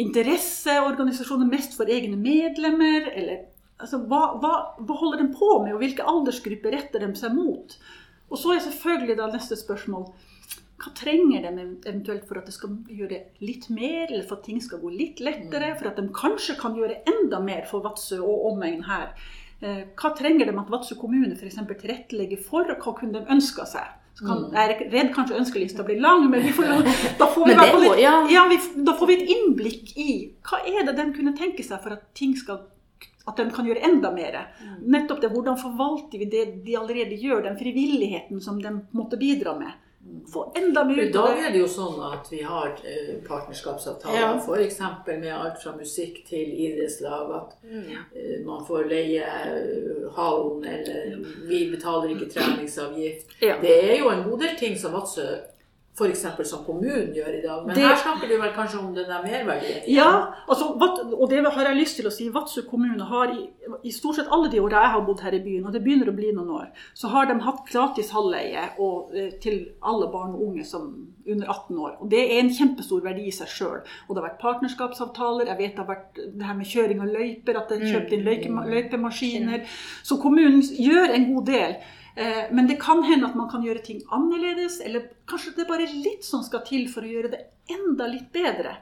interesseorganisasjoner 0.00 1.52
mest 1.52 1.76
for 1.76 1.92
egne 1.92 2.16
medlemmer? 2.16 3.12
Eller 3.12 3.44
altså, 3.80 4.02
hva, 4.10 4.22
hva, 4.42 4.52
hva 4.78 4.98
holder 5.00 5.24
de 5.24 5.30
på 5.36 5.50
med, 5.64 5.74
og 5.74 5.82
hvilke 5.82 6.06
aldersgrupper 6.12 6.76
retter 6.76 7.04
de 7.04 7.10
seg 7.18 7.34
mot? 7.36 7.76
Og 8.30 8.38
så 8.38 8.54
er 8.54 8.62
selvfølgelig 8.64 9.18
da 9.18 9.30
neste 9.32 9.58
spørsmål 9.58 10.10
hva 10.80 10.94
trenger 10.96 11.44
de 11.44 11.64
eventuelt 11.90 12.24
for 12.28 12.40
at 12.40 12.46
det 12.48 12.54
skal 12.56 12.78
gjøre 12.88 13.18
litt 13.44 13.66
mer, 13.74 14.06
eller 14.06 14.24
for 14.24 14.38
at 14.38 14.46
ting 14.48 14.62
skal 14.64 14.80
gå 14.80 14.92
litt 14.94 15.20
lettere? 15.20 15.74
For 15.76 15.90
at 15.90 16.00
de 16.00 16.06
kanskje 16.16 16.56
kan 16.60 16.76
gjøre 16.78 17.02
enda 17.10 17.40
mer 17.44 17.66
for 17.68 17.84
Vadsø 17.84 18.22
og 18.24 18.46
omegn 18.54 18.86
her. 18.88 19.10
Eh, 19.60 19.82
Hva 19.92 20.14
trenger 20.16 20.48
de 20.48 20.56
at 20.56 20.72
Vadsø 20.72 20.96
kommune 20.96 21.36
f.eks. 21.36 21.58
tilrettelegger 21.68 22.40
for, 22.40 22.70
og 22.72 22.80
hva 22.80 22.96
kunne 22.96 23.18
de 23.18 23.36
ønska 23.36 23.68
seg? 23.68 23.96
Så 24.16 24.24
kan, 24.26 24.40
jeg 24.52 24.72
er 24.72 24.80
redd 24.92 25.12
kanskje 25.14 25.36
ønskelista 25.38 25.84
blir 25.86 26.00
lang, 26.00 26.26
men 26.32 26.48
får, 26.56 26.72
da, 27.20 27.28
får 27.28 27.52
ja, 28.32 28.42
vi, 28.50 28.58
da 28.88 28.96
får 28.96 29.08
vi 29.08 29.18
et 29.20 29.30
innblikk 29.36 29.94
i 30.00 30.10
hva 30.48 30.64
er 30.64 30.88
det 30.88 30.96
de 30.96 31.06
kunne 31.16 31.36
tenke 31.36 31.64
seg 31.64 31.80
for 31.84 31.96
at 31.96 32.08
ting 32.16 32.32
skal 32.36 32.64
at 33.30 33.36
de 33.40 33.48
kan 33.54 33.66
gjøre 33.70 33.84
enda 33.90 34.10
mer. 34.14 34.40
Nettopp 34.82 35.20
det, 35.22 35.30
Hvordan 35.34 35.56
forvalter 35.60 36.18
vi 36.18 36.26
det 36.32 36.44
de 36.66 36.76
allerede 36.78 37.16
gjør, 37.20 37.42
den 37.48 37.56
frivilligheten 37.60 38.40
som 38.42 38.58
de 38.62 38.74
måtte 38.96 39.16
bidra 39.20 39.56
med? 39.58 39.72
Få 40.32 40.46
enda 40.56 40.80
mer 40.88 40.96
ut 40.96 41.16
av 41.16 41.26
dag 41.26 41.36
det. 41.36 41.42
er 41.44 41.52
det 41.52 41.58
jo 41.60 41.66
sånn 41.68 41.98
at 42.08 42.30
vi 42.32 42.38
har 42.42 42.70
eh, 42.88 43.10
partnerskapsavtaler, 43.26 44.16
Ja. 44.16 44.30
f.eks. 44.40 44.78
med 45.06 45.28
alt 45.34 45.60
fra 45.62 45.74
musikk 45.76 46.22
til 46.26 46.48
idrettslag. 46.56 47.34
At 47.36 47.52
eh, 47.68 48.40
man 48.46 48.64
får 48.66 48.88
leie 48.88 49.20
eh, 49.28 50.08
hallen, 50.16 50.64
eller 50.64 51.20
vi 51.50 51.60
betaler 51.70 52.14
ikke 52.16 52.30
treningsavgift. 52.32 53.36
Ja. 53.44 53.58
Det 53.60 53.76
er 53.92 53.98
jo 54.00 54.08
en 54.14 54.24
god 54.30 54.40
del 54.46 54.56
ting 54.58 54.78
som 54.80 54.96
Vadsø 54.96 55.28
f.eks. 55.98 56.22
som 56.48 56.64
kommunen 56.64 57.10
gjør 57.14 57.32
i 57.38 57.42
dag. 57.42 57.66
Men 57.66 57.74
Det- 57.74 57.84
her 57.84 57.96
snakker 57.96 58.28
du 58.28 58.36
vel 58.40 58.52
kanskje 58.54 58.78
om 58.78 58.94
den 58.94 59.04
der 59.04 59.22
merverdien? 59.22 59.82
Ja, 59.88 60.32
altså, 60.48 60.64
og 61.20 61.30
det 61.30 61.44
har 61.44 61.64
jeg 61.66 61.76
lyst 61.76 61.96
til 61.96 62.06
å 62.06 62.10
si. 62.12 62.28
Vadsø 62.28 62.62
kommune 62.70 63.04
har 63.04 63.26
i, 63.34 63.48
i 63.84 63.90
stort 63.92 64.16
sett 64.16 64.28
alle 64.32 64.48
de 64.50 64.60
åra 64.60 64.80
jeg 64.84 64.90
har 64.90 65.04
bodd 65.06 65.20
her 65.20 65.32
i 65.34 65.40
byen, 65.44 65.66
og 65.66 65.72
det 65.72 65.82
begynner 65.84 66.08
å 66.08 66.16
bli 66.16 66.32
noen 66.32 66.50
år, 66.50 66.68
så 66.94 67.08
har 67.08 67.26
de 67.26 67.38
hatt 67.40 67.66
gratis 67.70 68.10
halvleie 68.12 68.70
og, 68.78 69.10
eh, 69.14 69.30
til 69.42 69.66
alle 69.82 70.06
barn 70.12 70.34
og 70.34 70.40
unge 70.48 70.64
som 70.64 71.08
under 71.26 71.46
18 71.48 71.76
år. 71.78 71.96
Og 72.00 72.08
Det 72.10 72.18
er 72.32 72.40
en 72.40 72.50
kjempestor 72.50 73.02
verdi 73.02 73.26
i 73.26 73.30
seg 73.30 73.46
sjøl. 73.48 73.80
Og 74.08 74.14
det 74.16 74.22
har 74.22 74.30
vært 74.30 74.40
partnerskapsavtaler, 74.40 75.46
jeg 75.46 75.58
vet 75.58 75.76
det 75.76 75.86
har 75.86 75.94
vært 75.94 76.14
det 76.38 76.46
her 76.46 76.54
med 76.54 76.66
kjøring 76.66 77.00
av 77.00 77.06
løyper, 77.08 77.56
at 77.56 77.68
det 77.68 77.82
er 77.82 77.92
kjøpt 77.92 78.12
inn 78.12 78.24
løypemaskiner. 78.24 79.66
Så 80.02 80.16
kommunen 80.22 80.62
gjør 80.62 81.14
en 81.14 81.34
god 81.34 81.46
del. 81.46 81.76
Eh, 82.20 82.44
Men 82.52 82.66
det 82.68 82.76
kan 82.82 83.00
hende 83.06 83.26
at 83.30 83.36
man 83.38 83.48
kan 83.48 83.62
gjøre 83.64 83.82
ting 83.86 84.02
annerledes, 84.12 84.80
eller 84.84 85.08
kanskje 85.30 85.54
det 85.56 85.64
er 85.64 85.70
bare 85.72 85.88
litt 85.88 86.24
som 86.26 86.42
skal 86.44 86.60
til 86.68 86.86
for 86.92 87.06
å 87.06 87.12
gjøre 87.14 87.30
det 87.32 87.42
enda 87.72 88.06
litt 88.10 88.28
bedre. 88.34 88.76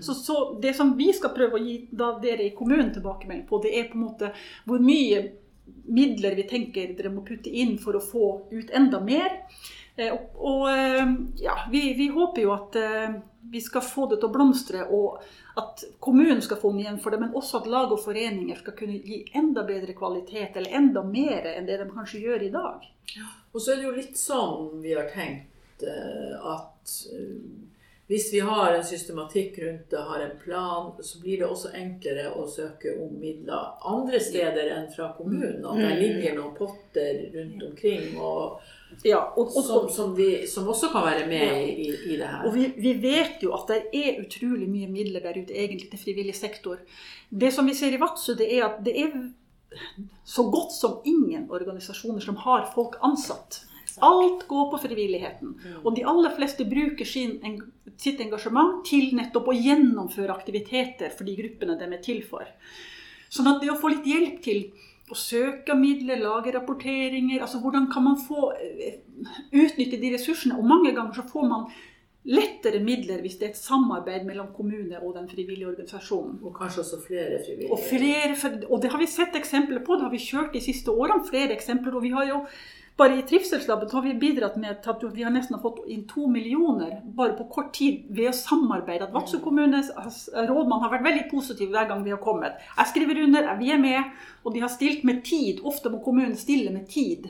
Så, 0.00 0.14
så 0.14 0.34
det 0.62 0.76
som 0.78 0.92
vi 0.96 1.08
skal 1.12 1.32
prøve 1.34 1.58
å 1.58 1.64
gi 1.64 1.88
dere 1.90 2.44
i 2.46 2.52
kommunen 2.54 2.92
tilbakemelding 2.94 3.48
på, 3.48 3.58
det 3.64 3.72
er 3.74 3.88
på 3.90 3.98
en 3.98 4.04
måte 4.04 4.28
hvor 4.68 4.78
mye 4.78 5.24
midler 5.90 6.36
vi 6.38 6.44
tenker 6.46 6.92
dere 6.94 7.10
må 7.10 7.24
putte 7.26 7.50
inn 7.50 7.78
for 7.82 7.96
å 7.98 8.02
få 8.04 8.26
ut 8.52 8.70
enda 8.70 9.00
mer. 9.00 9.40
Eh, 9.96 10.12
Og, 10.12 10.36
og 10.38 10.68
eh, 10.70 11.14
ja, 11.42 11.56
vi, 11.72 11.94
vi 11.98 12.08
håper 12.14 12.42
jo 12.46 12.52
at 12.54 12.76
vi 13.50 13.60
skal 13.60 13.82
få 13.84 14.06
det 14.10 14.20
til 14.20 14.30
å 14.30 14.34
blomstre, 14.34 14.84
og 14.90 15.20
at 15.60 15.84
kommunen 16.02 16.42
skal 16.42 16.58
få 16.60 16.72
den 16.72 16.84
igjen 16.84 17.00
for 17.02 17.14
det, 17.14 17.20
men 17.22 17.34
også 17.36 17.60
at 17.60 17.68
lag 17.70 17.92
og 17.94 18.02
foreninger 18.02 18.58
skal 18.60 18.76
kunne 18.78 18.98
gi 19.04 19.20
enda 19.36 19.64
bedre 19.66 19.94
kvalitet, 19.96 20.56
eller 20.56 20.78
enda 20.80 21.04
mer 21.06 21.50
enn 21.54 21.68
det 21.68 21.78
de 21.82 21.90
kanskje 21.92 22.22
gjør 22.24 22.46
i 22.46 22.54
dag. 22.54 22.88
Og 23.52 23.60
så 23.60 23.74
er 23.74 23.80
det 23.80 23.88
jo 23.88 23.98
litt 23.98 24.18
sånn 24.18 24.80
vi 24.82 24.96
har 24.96 25.06
tenkt 25.12 25.84
eh, 25.86 26.34
at 26.40 26.96
eh, 27.12 27.36
hvis 28.06 28.32
vi 28.32 28.40
har 28.44 28.74
en 28.74 28.84
systematikk 28.84 29.58
rundt 29.58 29.90
det, 29.90 30.00
har 30.08 30.20
en 30.20 30.38
plan, 30.38 30.90
så 31.00 31.20
blir 31.20 31.38
det 31.40 31.46
også 31.48 31.70
enklere 31.72 32.34
å 32.36 32.44
søke 32.50 32.92
om 33.00 33.14
midler 33.16 33.78
andre 33.88 34.20
steder 34.20 34.74
enn 34.74 34.90
fra 34.92 35.14
kommunen. 35.16 35.64
At 35.64 35.80
det 35.80 35.94
ligger 36.02 36.36
noen 36.36 36.52
potter 36.58 37.22
rundt 37.32 37.64
omkring. 37.64 38.10
Og, 38.20 38.60
Ja, 39.04 39.20
og, 39.34 39.50
og, 39.50 39.62
som, 39.66 39.88
som, 39.92 40.14
vi, 40.16 40.46
som 40.50 40.68
også 40.70 40.90
kan 40.92 41.04
være 41.06 41.26
med 41.28 41.54
i, 41.64 41.88
i, 41.88 41.88
i 42.14 42.18
det 42.20 42.28
her. 42.28 42.46
Og 42.46 42.54
vi, 42.54 42.68
vi, 42.78 42.94
vet 43.02 43.42
jo 43.44 43.52
at 43.56 43.70
det 43.70 43.80
er 43.98 44.20
utrolig 44.22 44.68
mye 44.70 44.90
midler 44.92 45.24
der 45.24 45.38
ute 45.40 45.56
egentlig 45.56 45.90
til 45.90 46.02
frivillig 46.02 46.36
sektor. 46.38 46.80
Det 47.30 47.52
som 47.54 47.66
vi 47.66 47.76
ser 47.76 47.96
i 47.96 48.00
Vadsø, 48.00 48.36
det 48.38 48.50
er 48.54 48.68
at 48.68 48.80
det 48.86 48.96
er 49.02 49.14
så 50.24 50.46
godt 50.50 50.72
som 50.72 51.00
ingen 51.04 51.48
organisasjoner 51.50 52.22
som 52.22 52.38
har 52.44 52.68
folk 52.74 53.00
ansatt. 53.02 53.64
Alt 54.02 54.48
går 54.48 54.70
på 54.70 54.80
frivilligheten. 54.82 55.54
Og 55.84 55.94
de 55.96 56.06
aller 56.06 56.32
fleste 56.34 56.66
bruker 56.66 57.06
sin, 57.06 57.36
sitt 58.00 58.22
engasjement 58.22 58.82
til 58.86 59.14
nettopp 59.14 59.52
å 59.52 59.56
gjennomføre 59.56 60.34
aktiviteter 60.34 61.14
for 61.14 61.26
de 61.28 61.36
gruppene 61.38 61.78
de 61.78 61.90
er 61.90 62.02
til 62.02 62.22
for. 62.26 62.48
Sånn 63.30 63.50
at 63.50 63.62
det 63.62 63.70
å 63.72 63.78
få 63.78 63.92
litt 63.92 64.06
hjelp 64.06 64.42
til 64.44 64.66
å 65.12 65.16
søke 65.18 65.74
midler, 65.76 66.22
lage 66.22 66.52
rapporteringer 66.54 67.42
altså 67.44 67.60
Hvordan 67.60 67.90
kan 67.92 68.06
man 68.06 68.20
få 68.20 68.52
eh, 68.56 69.02
utnytte 69.52 70.00
de 70.00 70.14
ressursene? 70.14 70.56
Og 70.56 70.64
mange 70.68 70.94
ganger 70.96 71.18
så 71.18 71.26
får 71.28 71.50
man 71.50 71.66
lettere 72.24 72.80
midler 72.80 73.20
hvis 73.20 73.36
det 73.36 73.50
er 73.50 73.52
et 73.52 73.60
samarbeid 73.60 74.24
mellom 74.24 74.48
kommune 74.56 74.96
og 75.02 75.12
den 75.18 75.26
frivillige 75.28 75.68
organisasjonen. 75.68 76.38
Og 76.40 76.54
kanskje 76.56 76.80
også 76.80 77.02
flere 77.04 77.42
frivillige. 77.44 77.72
Og, 77.72 77.82
flere, 77.90 78.62
og 78.70 78.80
det 78.80 78.92
har 78.94 79.02
vi 79.02 79.10
sett 79.12 79.36
eksempler 79.36 79.84
på. 79.84 79.98
Det 79.98 80.08
har 80.08 80.14
vi 80.14 80.22
kjørt 80.24 80.56
de 80.56 80.64
siste 80.64 80.94
årene. 80.94 81.28
flere 81.28 81.52
eksempler, 81.52 81.98
og 81.98 82.06
vi 82.06 82.14
har 82.16 82.30
jo 82.30 82.40
bare 82.96 83.18
i 83.18 83.22
Trivselslaben 83.22 83.90
har 83.90 84.02
vi 84.02 84.14
bidratt 84.14 84.56
med 84.56 84.86
at 84.86 85.02
vi 85.14 85.22
har 85.22 85.32
nesten 85.34 85.58
fått 85.58 85.80
inn 85.90 86.04
to 86.06 86.28
millioner 86.30 87.00
bare 87.16 87.34
på 87.34 87.48
kort 87.50 87.72
tid 87.74 88.04
ved 88.14 88.30
å 88.30 88.34
samarbeide. 88.38 89.08
At 89.08 89.14
Vadsø 89.16 89.40
kommunes 89.42 89.90
rådmann 90.30 90.84
har 90.84 90.92
vært 90.92 91.08
veldig 91.08 91.24
positiv 91.32 91.72
hver 91.74 91.88
gang 91.90 92.04
vi 92.06 92.14
har 92.14 92.22
kommet. 92.22 92.60
Jeg 92.76 92.92
skriver 92.92 93.24
under, 93.24 93.50
vi 93.58 93.72
er 93.74 93.82
med, 93.82 94.12
og 94.44 94.54
de 94.54 94.62
har 94.62 94.70
stilt 94.70 95.02
med 95.08 95.24
tid. 95.26 95.64
Ofte 95.66 95.90
må 95.90 95.98
kommunen 96.04 96.36
stille 96.38 96.70
med 96.70 96.86
tid 96.86 97.26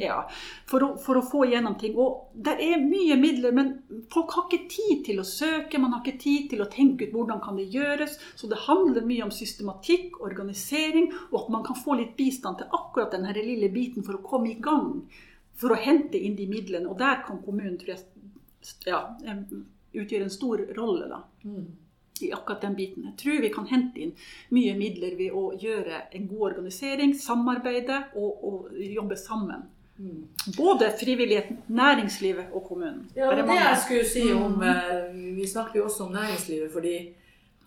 ja, 0.00 0.24
for, 0.66 0.82
å, 0.82 0.90
for, 0.98 1.20
å, 1.20 1.24
få 1.30 1.44
igjennom 1.46 1.78
ting. 1.78 1.94
Og 1.94 2.34
det 2.34 2.56
er 2.66 2.82
mye 2.82 3.14
midler, 3.20 3.54
men 3.54 3.70
folk 4.10 4.34
har 4.34 4.48
ikke 4.48 4.66
tid 4.72 5.06
til 5.12 5.22
å 5.22 5.28
søke. 5.28 5.78
Man 5.78 5.94
har 5.94 6.02
ikke 6.02 6.24
tid 6.24 6.50
til 6.50 6.64
å 6.64 6.68
tenke 6.72 7.06
ut 7.06 7.14
hvordan 7.14 7.42
kan 7.44 7.60
det 7.60 7.68
gjøres. 7.70 8.18
Så 8.34 8.50
det 8.50 8.64
handler 8.66 9.06
mye 9.06 9.28
om 9.28 9.34
systematikk, 9.34 10.18
organisering, 10.26 11.12
og 11.30 11.44
at 11.44 11.54
man 11.54 11.66
kan 11.70 11.78
få 11.78 12.00
litt 12.02 12.16
bistand 12.18 12.58
til 12.58 12.74
akkurat 12.74 13.14
denne 13.14 13.30
lille 13.38 13.70
biten 13.70 14.02
for 14.02 14.18
å 14.18 14.24
komme 14.26 14.50
i 14.50 14.58
gang 14.58 15.03
for 15.60 15.74
å 15.74 15.78
hente 15.80 16.18
inn 16.18 16.36
de 16.38 16.46
midlene. 16.50 16.88
Og 16.90 16.98
der 16.98 17.22
kan 17.26 17.40
kommunen 17.44 17.78
tror 17.80 17.94
jeg, 17.94 18.04
ja, 18.86 19.00
utgjøre 19.94 20.28
en 20.28 20.34
stor 20.34 20.62
rolle. 20.76 21.08
da. 21.08 21.22
Mm. 21.44 21.66
I 22.22 22.32
akkurat 22.32 22.62
den 22.62 22.76
biten. 22.78 23.06
Jeg 23.10 23.16
tror 23.18 23.40
vi 23.42 23.52
kan 23.54 23.66
hente 23.66 24.00
inn 24.00 24.12
mye 24.54 24.74
midler 24.78 25.16
ved 25.18 25.34
å 25.34 25.48
gjøre 25.58 26.04
en 26.14 26.28
god 26.30 26.44
organisering, 26.52 27.14
samarbeide 27.18 28.04
og, 28.14 28.44
og 28.46 28.76
jobbe 28.78 29.18
sammen. 29.18 29.66
Mm. 29.98 30.28
Både 30.56 30.92
frivilligheten, 31.00 31.58
næringslivet 31.66 32.54
og 32.54 32.64
kommunen. 32.68 33.10
Ja, 33.16 33.30
det, 33.30 33.44
det 33.46 33.58
jeg 33.58 33.82
skulle 33.84 34.06
si 34.10 34.24
om 34.32 34.56
mm. 34.58 34.64
Eh, 34.70 35.36
vi 35.36 35.46
snakker 35.46 35.78
jo 35.78 35.84
også 35.90 36.06
om 36.06 36.14
næringslivet. 36.14 36.72
fordi 36.72 36.96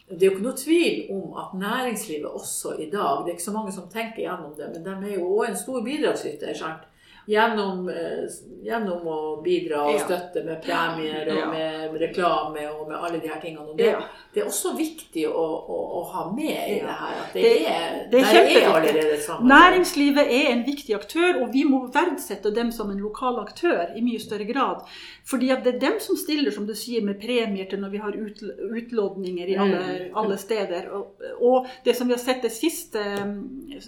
det 0.10 0.24
er 0.24 0.26
jo 0.26 0.36
ikke 0.38 0.44
noe 0.44 0.60
tvil 0.60 1.00
om 1.12 1.34
at 1.40 1.56
næringslivet 1.60 2.28
også 2.32 2.78
i 2.80 2.90
dag 2.92 3.26
Det 3.26 3.32
er 3.32 3.36
ikke 3.36 3.44
så 3.44 3.52
mange 3.52 3.72
som 3.76 3.90
tenker 3.92 4.22
gjennom 4.24 4.54
det, 4.56 4.70
men 4.74 4.86
de 5.04 5.10
er 5.10 5.18
jo 5.20 5.28
òg 5.28 5.50
en 5.50 5.58
stor 5.60 5.82
bidragsyter. 5.84 6.54
Sant? 6.56 6.88
Gjennom, 7.28 7.90
eh, 7.90 8.24
gjennom, 8.64 9.08
å 9.08 9.42
bidra 9.44 9.82
og 9.90 9.98
støtte 10.00 10.46
med 10.46 10.62
premier 10.64 11.28
og 11.34 11.50
med 11.52 11.98
reklame 12.00 12.62
og 12.72 12.86
med 12.88 12.96
alle 12.96 13.20
de 13.20 13.28
her 13.28 13.42
tingene. 13.44 13.74
Det, 13.76 13.90
det 14.32 14.46
er 14.46 14.48
også 14.48 14.72
viktig 14.78 15.26
å, 15.28 15.44
å, 15.44 15.80
å, 16.00 16.04
ha 16.14 16.24
med 16.32 16.56
i 16.56 16.78
det 16.86 16.96
her. 17.02 17.18
At 17.26 17.36
det, 17.36 17.42
det 17.44 17.74
er, 17.74 17.98
det 18.14 18.22
er, 18.24 18.40
er 18.46 18.70
allerede 18.70 19.18
samarbeid. 19.26 19.50
Næringslivet 19.52 20.32
er 20.38 20.54
en 20.54 20.64
viktig 20.70 20.96
aktør, 20.96 21.42
og 21.42 21.52
vi 21.52 21.66
må 21.68 21.82
verdsette 21.92 22.54
dem 22.56 22.72
som 22.72 22.96
en 22.96 23.04
lokal 23.04 23.42
aktør 23.44 23.92
i 23.92 24.06
mye 24.06 24.24
større 24.24 24.48
grad. 24.48 24.88
Fordi 25.28 25.52
det 25.66 25.74
er 25.74 25.82
dem 25.84 26.00
som 26.00 26.16
stiller, 26.16 26.56
som 26.56 26.64
du 26.64 26.72
sier, 26.80 27.04
med 27.04 27.20
premier 27.20 27.68
til 27.68 27.84
når 27.84 27.92
vi 27.92 28.04
har 28.06 28.16
ut, 28.16 28.40
utlodninger 28.72 29.52
i 29.52 29.60
alle, 29.60 29.84
mm. 29.84 30.16
alle 30.24 30.40
steder. 30.40 30.88
Og, 30.96 31.28
og, 31.44 31.68
det 31.84 31.98
som 32.00 32.08
vi 32.08 32.16
har 32.16 32.24
sett 32.24 32.40
det 32.48 32.54
siste, 32.56 33.04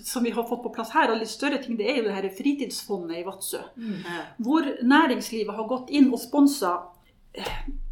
som 0.04 0.28
vi 0.28 0.36
har 0.36 0.44
fått 0.50 0.66
på 0.66 0.76
plass 0.76 0.92
her, 0.92 1.14
og 1.14 1.24
litt 1.24 1.32
større 1.32 1.64
ting, 1.64 1.80
det 1.80 1.88
er 1.88 2.02
jo 2.02 2.10
det 2.10 2.20
her 2.20 2.32
fritidsfondet 2.36 3.22
i 3.22 3.28
Vadsø. 3.30 3.62
Mm. 3.78 4.04
Hvor 4.46 4.68
næringslivet 4.84 5.56
har 5.56 5.70
gått 5.70 5.94
inn 5.94 6.12
og 6.14 6.20
sponsa 6.22 6.76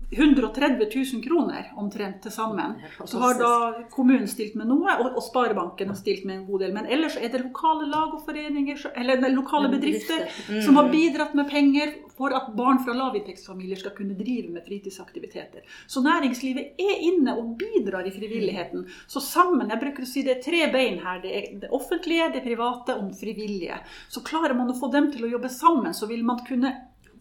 130 0.09 0.87
000 1.13 1.23
kroner 1.23 1.71
omtrent 1.75 2.21
til 2.23 2.31
sammen. 2.31 2.77
Så 3.05 3.19
har 3.19 3.35
da 3.39 3.51
kommunen 3.91 4.27
stilt 4.31 4.55
med 4.55 4.69
noe, 4.69 4.93
og, 5.03 5.19
Sparebanken 5.25 5.91
har 5.91 5.97
stilt 5.99 6.23
med 6.23 6.37
en 6.37 6.45
god 6.47 6.63
del. 6.63 6.73
Men 6.77 6.87
ellers 6.87 7.17
er 7.19 7.27
det 7.33 7.41
lokale 7.43 7.89
lag 7.91 8.13
og 8.15 8.23
foreninger, 8.23 8.85
eller 8.95 9.27
lokale 9.35 9.71
bedrifter 9.73 10.23
mm. 10.47 10.61
som 10.63 10.79
har 10.79 10.87
bidratt 10.93 11.35
med 11.35 11.51
penger 11.51 11.91
for 12.17 12.33
at 12.33 12.47
barn 12.55 12.79
fra 12.85 12.95
lavinntektsfamilier 12.95 13.83
skal 13.83 13.93
kunne 13.97 14.15
drive 14.17 14.55
med 14.55 14.63
fritidsaktiviteter. 14.65 15.67
Så 15.91 16.01
næringslivet 16.05 16.79
er 16.79 17.05
inne 17.11 17.35
og 17.37 17.57
bidrar 17.59 18.07
i 18.07 18.15
frivilligheten. 18.15 18.87
Så 19.11 19.21
sammen, 19.21 19.69
jeg 19.69 19.83
bruker 19.83 20.07
å 20.07 20.09
si 20.09 20.23
det 20.25 20.37
er 20.37 20.43
tre 20.47 20.65
bein 20.73 21.01
her. 21.03 21.19
Det 21.21 21.35
er 21.35 21.47
det 21.67 21.73
offentlige, 21.75 22.31
det 22.33 22.47
private 22.47 22.95
og 22.95 23.11
det 23.11 23.19
frivillige. 23.19 23.83
Så 24.07 24.23
klarer 24.23 24.55
man 24.55 24.71
å 24.71 24.79
få 24.79 24.89
dem 24.93 25.11
til 25.11 25.27
å 25.27 25.35
jobbe 25.35 25.51
sammen, 25.51 25.91
så 25.93 26.07
vil 26.07 26.23
man 26.25 26.39
kunne 26.47 26.77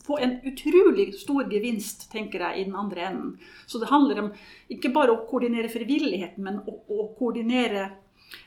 få 0.07 0.19
en 0.23 0.37
utrolig 0.47 1.11
stor 1.19 1.47
gevinst, 1.51 2.09
tenker 2.13 2.43
jeg, 2.47 2.61
i 2.61 2.67
den 2.69 2.77
andre 2.79 3.07
enden. 3.11 3.33
Så 3.67 3.81
det 3.83 3.91
handler 3.91 4.23
om 4.23 4.33
ikke 4.73 4.93
bare 4.95 5.15
å 5.15 5.25
koordinere 5.29 5.71
frivilligheten, 5.73 6.45
men 6.47 6.61
å, 6.63 6.77
å 6.87 7.09
koordinere 7.19 7.89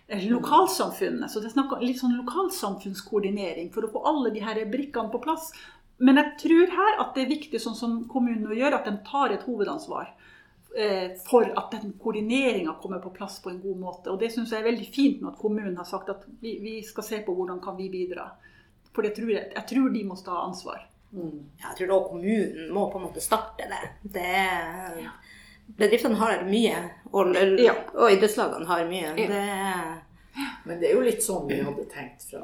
eh, 0.07 0.23
lokalsamfunnet. 0.29 1.31
Så 1.31 1.43
det 1.43 1.51
er 1.51 1.83
litt 1.83 1.99
sånn 2.01 2.17
lokalsamfunnskoordinering 2.21 3.73
for 3.75 3.85
å 3.85 3.91
få 3.93 4.05
alle 4.11 4.33
de 4.35 4.43
her 4.45 4.61
brikkene 4.71 5.11
på 5.11 5.21
plass. 5.23 5.51
Men 5.99 6.21
jeg 6.21 6.35
tror 6.45 6.75
her 6.77 7.01
at 7.03 7.15
det 7.15 7.25
er 7.25 7.33
viktig, 7.33 7.59
sånn 7.59 7.75
som 7.75 8.01
kommunen 8.11 8.47
gjør, 8.55 8.77
at 8.77 8.87
de 8.87 8.95
tar 9.07 9.35
et 9.35 9.43
hovedansvar 9.43 10.13
eh, 10.79 11.17
for 11.27 11.49
at 11.59 11.73
den 11.75 11.97
koordineringa 11.99 12.77
kommer 12.79 13.01
på 13.03 13.11
plass 13.15 13.41
på 13.43 13.51
en 13.51 13.59
god 13.63 13.81
måte. 13.81 14.13
Og 14.13 14.21
det 14.21 14.31
syns 14.31 14.53
jeg 14.55 14.63
er 14.63 14.69
veldig 14.71 14.87
fint 14.95 15.19
med 15.19 15.33
at 15.33 15.41
kommunen 15.41 15.75
har 15.75 15.89
sagt 15.89 16.11
at 16.13 16.23
vi, 16.39 16.55
vi 16.63 16.77
skal 16.87 17.03
se 17.03 17.19
på 17.25 17.35
hvordan 17.35 17.59
kan 17.63 17.75
vi 17.75 17.91
bidra. 17.91 18.29
For 18.95 19.05
tror 19.15 19.31
jeg, 19.31 19.51
jeg 19.53 19.67
tror 19.69 19.91
de 19.93 20.05
må 20.07 20.15
ta 20.23 20.39
ansvar. 20.45 20.87
Mm. 21.11 21.49
Jeg 21.57 21.77
tror 21.77 21.89
da 21.89 21.99
kommunen 22.05 22.71
må 22.73 22.85
på 22.91 22.99
en 22.99 23.07
måte 23.07 23.23
starte 23.23 23.65
det. 23.69 23.81
det 24.13 25.09
bedriftene 25.77 26.17
har 26.19 26.43
mye, 26.47 26.77
og, 27.11 27.35
ja. 27.61 27.75
og 27.95 28.13
idrettslagene 28.13 28.69
har 28.69 28.85
mye. 28.89 29.11
Ja. 29.17 29.27
Det, 29.29 30.45
Men 30.65 30.79
det 30.79 30.89
er 30.89 30.97
jo 30.97 31.05
litt 31.05 31.23
sånn 31.25 31.47
vi 31.49 31.59
hadde 31.65 31.85
tenkt 31.91 32.25
fra, 32.29 32.43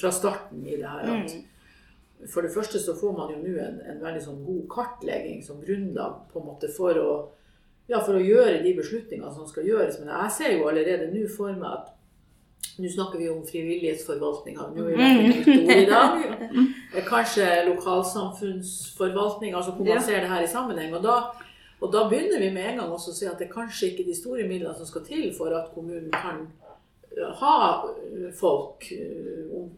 fra 0.00 0.12
starten 0.14 0.64
i 0.66 0.76
det 0.76 0.88
her. 0.88 1.06
at 1.06 1.32
mm. 1.32 2.28
For 2.30 2.46
det 2.46 2.52
første 2.54 2.78
så 2.78 2.94
får 2.94 3.14
man 3.16 3.32
jo 3.34 3.40
nå 3.42 3.54
en, 3.58 3.80
en, 3.82 4.02
veldig 4.02 4.20
sånn 4.22 4.42
god 4.46 4.66
kartlegging 4.70 5.40
som 5.42 5.62
grunnlag 5.62 6.20
på 6.30 6.38
en 6.38 6.46
måte 6.52 6.70
for 6.70 6.98
å, 7.00 7.14
ja, 7.90 7.98
for 7.98 8.14
å 8.14 8.22
gjøre 8.22 8.60
de 8.62 8.76
beslutningene 8.78 9.32
som 9.34 9.48
skal 9.48 9.66
gjøres. 9.66 9.98
Men 10.00 10.12
jeg 10.14 10.36
ser 10.36 10.54
jo 10.54 10.68
allerede 10.70 11.10
nå 11.10 11.24
for 11.34 11.50
meg 11.56 11.80
at 11.80 11.90
nå 12.78 12.88
snakker 12.88 13.18
vi 13.18 13.28
om 13.28 13.46
frivillighetsforvaltninga. 13.46 14.68
Nå 14.74 14.88
er 14.88 14.96
det 14.96 15.04
mm. 15.46 15.70
i 15.70 15.86
dag. 15.86 16.12
Kanskje 17.12 17.64
lokalsamfunnsforvaltning, 17.68 19.54
altså 19.54 19.72
hvor 19.76 19.84
man 19.86 20.02
ser 20.02 20.20
det 20.20 20.30
her 20.32 20.42
i 20.44 20.48
sammenheng. 20.48 20.94
Og 20.96 21.02
da, 21.04 21.16
og 21.80 21.92
da 21.92 22.06
begynner 22.08 22.40
vi 22.40 22.50
med 22.54 22.70
en 22.70 22.82
gang 22.82 22.90
også 22.92 23.12
å 23.12 23.18
si 23.18 23.28
at 23.28 23.38
det 23.40 23.48
er 23.48 23.54
kanskje 23.54 23.92
ikke 23.92 24.08
de 24.08 24.16
store 24.16 24.48
midlene 24.48 24.74
som 24.78 24.88
skal 24.88 25.04
til 25.06 25.28
for 25.36 25.52
at 25.56 25.72
kommunen 25.74 26.10
kan 26.14 26.46
ha 27.40 27.56
folk, 28.40 28.92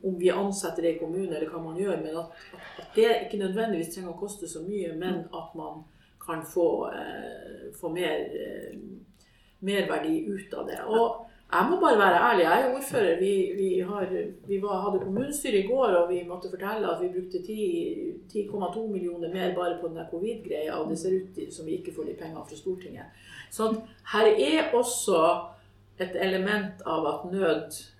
om 0.03 0.19
vi 0.19 0.31
ansetter 0.31 0.83
det 0.83 0.95
i 0.95 0.99
kommunen 0.99 1.33
eller 1.33 1.51
hva 1.51 1.63
man 1.63 1.79
gjør, 1.79 1.99
men 2.05 2.21
at, 2.21 2.45
at 2.79 2.95
det 2.95 3.09
ikke 3.25 3.41
nødvendigvis 3.43 3.95
trenger 3.95 4.13
å 4.13 4.21
koste 4.21 4.49
så 4.51 4.63
mye, 4.63 4.93
men 4.99 5.25
at 5.35 5.57
man 5.59 5.83
kan 6.25 6.45
få, 6.47 6.91
eh, 6.95 7.73
få 7.81 7.91
mer, 7.93 8.21
eh, 8.47 8.79
merverdi 9.61 10.27
ut 10.29 10.55
av 10.55 10.67
det. 10.67 10.81
Og 10.87 11.27
jeg 11.55 11.67
må 11.71 11.77
bare 11.81 11.99
være 11.99 12.23
ærlig. 12.29 12.45
Jeg 12.45 12.63
er 12.63 12.75
ordfører. 12.77 13.19
Vi, 13.19 13.33
vi, 13.61 13.69
har, 13.89 14.07
vi 14.49 14.63
var, 14.63 14.81
hadde 14.85 15.05
kommunestyre 15.05 15.59
i 15.59 15.67
går, 15.67 15.87
og 15.87 16.13
vi 16.13 16.23
måtte 16.29 16.51
fortelle 16.51 16.91
at 16.93 17.03
vi 17.03 17.13
brukte 17.15 17.39
10,2 17.39 18.87
millioner 18.93 19.33
mer 19.35 19.55
bare 19.55 19.79
på 19.81 19.89
den 19.89 20.07
covid-greia. 20.11 20.75
Og 20.79 20.91
det 20.91 20.99
ser 20.99 21.19
ut 21.21 21.55
som 21.55 21.67
vi 21.67 21.79
ikke 21.79 21.95
får 21.97 22.11
de 22.11 22.17
pengene 22.21 22.47
fra 22.49 22.57
Stortinget. 22.57 23.07
Så 23.51 23.75
her 24.13 24.27
er 24.51 24.75
også 24.75 25.21
et 26.01 26.17
element 26.27 26.83
av 26.87 27.07
at 27.07 27.31
nød 27.33 27.94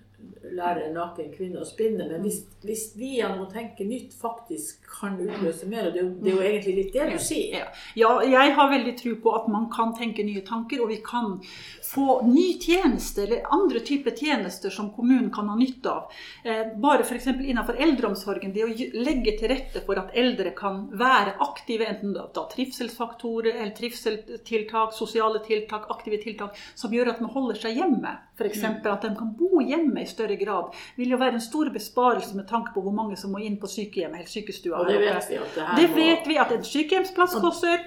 lære 0.55 0.87
en 0.87 0.95
naken 0.97 1.31
kvinne 1.33 1.61
å 1.61 1.67
spinne. 1.67 2.07
Men 2.09 2.23
hvis, 2.25 2.41
hvis, 2.65 2.85
vi 2.99 3.15
gjennom 3.19 3.45
å 3.45 3.51
tenke 3.51 3.85
nytt 3.87 4.13
faktisk 4.17 4.85
kan 4.89 5.17
utløse 5.19 5.67
mer, 5.69 5.89
og 5.89 5.95
det 5.95 6.05
det 6.25 6.31
er 6.31 6.37
jo 6.37 6.45
egentlig 6.45 6.75
litt 6.79 6.93
det 6.95 7.07
du 7.11 7.17
sier. 7.21 7.67
Ja, 7.97 8.11
jeg 8.23 8.53
har 8.57 8.71
veldig 8.71 8.93
tro 8.99 9.15
på 9.21 9.33
at 9.37 9.47
man 9.51 9.67
kan 9.73 9.93
tenke 9.97 10.23
nye 10.25 10.43
tanker, 10.45 10.83
og 10.83 10.91
vi 10.93 10.99
kan 11.05 11.37
få 11.85 12.21
ny 12.27 12.45
tjeneste 12.61 13.25
eller 13.25 13.45
andre 13.55 13.81
typer 13.85 14.15
tjenester 14.15 14.73
som 14.73 14.91
kommunen 14.95 15.31
kan 15.33 15.49
ha 15.51 15.57
nytte 15.59 15.91
av. 15.91 16.13
Eh, 16.43 16.73
bare 16.81 17.05
f.eks. 17.05 17.27
innenfor 17.35 17.79
eldreomsorgen. 17.87 18.53
Det 18.55 18.65
å 18.65 18.71
legge 19.05 19.35
til 19.39 19.51
rette 19.51 19.83
for 19.85 19.99
at 20.01 20.15
eldre 20.17 20.53
kan 20.57 20.85
være 20.95 21.35
aktive, 21.45 21.89
enten 21.89 22.15
da 22.15 22.45
trivselsfaktorer 22.51 23.55
eller 23.55 23.75
trivseltiltak, 23.75 24.93
sosiale 24.95 25.41
tiltak, 25.45 25.89
aktive 25.93 26.21
tiltak, 26.23 26.57
som 26.75 26.93
gjør 26.93 27.13
at 27.15 27.23
man 27.23 27.33
holder 27.35 27.61
seg 27.65 27.79
hjemme. 27.81 28.15
F.eks. 28.35 28.63
at 28.65 29.05
de 29.05 29.13
kan 29.15 29.31
bo 29.37 29.61
hjemme 29.63 30.03
i 30.03 30.09
større 30.15 30.37
grad, 30.41 30.71
vil 30.97 31.13
jo 31.15 31.17
være 31.21 31.33
en 31.37 31.43
stor 31.43 31.69
besparelse 31.75 32.35
med 32.39 32.47
tanke 32.49 32.73
på 32.73 32.81
hvor 32.85 32.95
mange 32.95 33.17
som 33.21 33.31
må 33.35 33.43
inn 33.43 33.59
på 33.61 33.67
sykehjem 33.71 34.15
eller 34.15 34.31
sykestua. 34.31 34.79
Og 34.81 34.87
det 34.89 34.99
vet 35.03 35.29
vi 35.29 35.35
at 35.43 35.53
det 35.55 35.67
her 35.67 35.75
Det 35.81 35.89
må- 35.91 35.95
vet 36.01 36.27
vi 36.33 36.37
at 36.45 36.51
en 36.57 36.63
sykehjemsplass 36.63 37.35
koster 37.43 37.77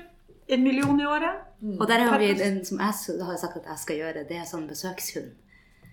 en 0.48 0.62
million 0.64 1.00
i 1.00 1.04
året. 1.04 1.44
Og 1.80 1.88
der 1.88 1.98
har 2.06 2.18
vi 2.18 2.30
en 2.30 2.38
den 2.38 2.64
som 2.64 2.78
jeg 2.78 3.24
har 3.26 3.36
sagt 3.36 3.56
at 3.56 3.66
jeg 3.66 3.78
skal 3.78 3.96
gjøre, 3.96 4.24
det 4.28 4.36
er 4.36 4.44
sånn 4.46 4.68
besøkshund. 4.70 5.32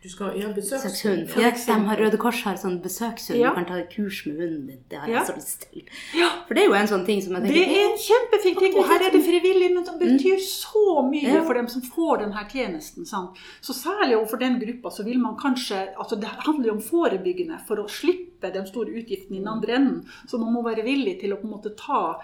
Du 0.05 0.09
skal 0.11 0.35
ja, 0.37 0.51
besøkshund. 0.53 1.31
Ja, 1.41 1.49
de 1.49 1.75
har 1.87 1.97
Røde 1.97 2.17
Kors 2.21 2.43
har 2.45 2.59
sånn 2.61 2.75
besøkshund. 2.83 3.39
Ja. 3.41 3.49
Du 3.49 3.55
kan 3.57 3.65
ta 3.65 3.77
et 3.81 3.87
kurs 3.89 4.19
med 4.27 4.35
hunden 4.37 4.67
din. 4.69 4.81
Det 4.91 4.99
har 5.01 5.07
jeg 5.09 5.15
Ja. 5.15 5.23
så 5.25 5.33
lyst 5.33 5.65
til. 5.71 5.81
Ja. 6.13 6.27
For 6.45 6.53
det 6.53 6.61
er 6.61 6.67
jo 6.69 6.75
en 6.77 6.91
sånn 6.91 7.05
ting 7.07 7.23
som 7.25 7.33
jeg 7.33 7.41
tenker 7.41 7.55
Det 7.55 7.77
er 7.79 7.85
en 7.89 7.97
kjempefin 8.03 8.59
ting, 8.59 8.77
og 8.77 8.85
her 8.85 9.01
er 9.07 9.11
det 9.15 9.23
frivillig, 9.25 9.73
men 9.73 9.83
det 9.83 9.95
betyr 9.97 10.37
så 10.45 11.01
mye 11.09 11.41
for 11.47 11.53
dem 11.57 11.67
som 11.67 11.81
får 11.81 12.19
denne 12.21 12.45
tjenesten. 12.51 13.05
Sant? 13.09 13.31
Så 13.61 13.73
særlig 13.73 14.19
overfor 14.19 14.37
den 14.37 14.59
gruppa 14.59 14.91
så 14.93 15.03
vil 15.03 15.17
man 15.17 15.37
kanskje 15.41 15.95
altså 15.97 16.19
Det 16.21 16.29
handler 16.45 16.65
jo 16.67 16.75
om 16.77 16.81
forebyggende 16.81 17.65
for 17.65 17.77
å 17.77 17.89
slippe 17.89 18.53
de 18.53 18.61
store 18.67 18.93
utgiftene 19.01 19.37
i 19.37 19.39
den 19.39 19.47
andre 19.47 19.73
enden. 19.73 20.05
Så 20.27 20.37
man 20.37 20.53
må 20.53 20.61
være 20.61 20.85
villig 20.85 21.19
til 21.19 21.33
å 21.33 21.41
på 21.41 21.49
en 21.49 21.55
måte 21.57 21.73
ta 21.75 22.21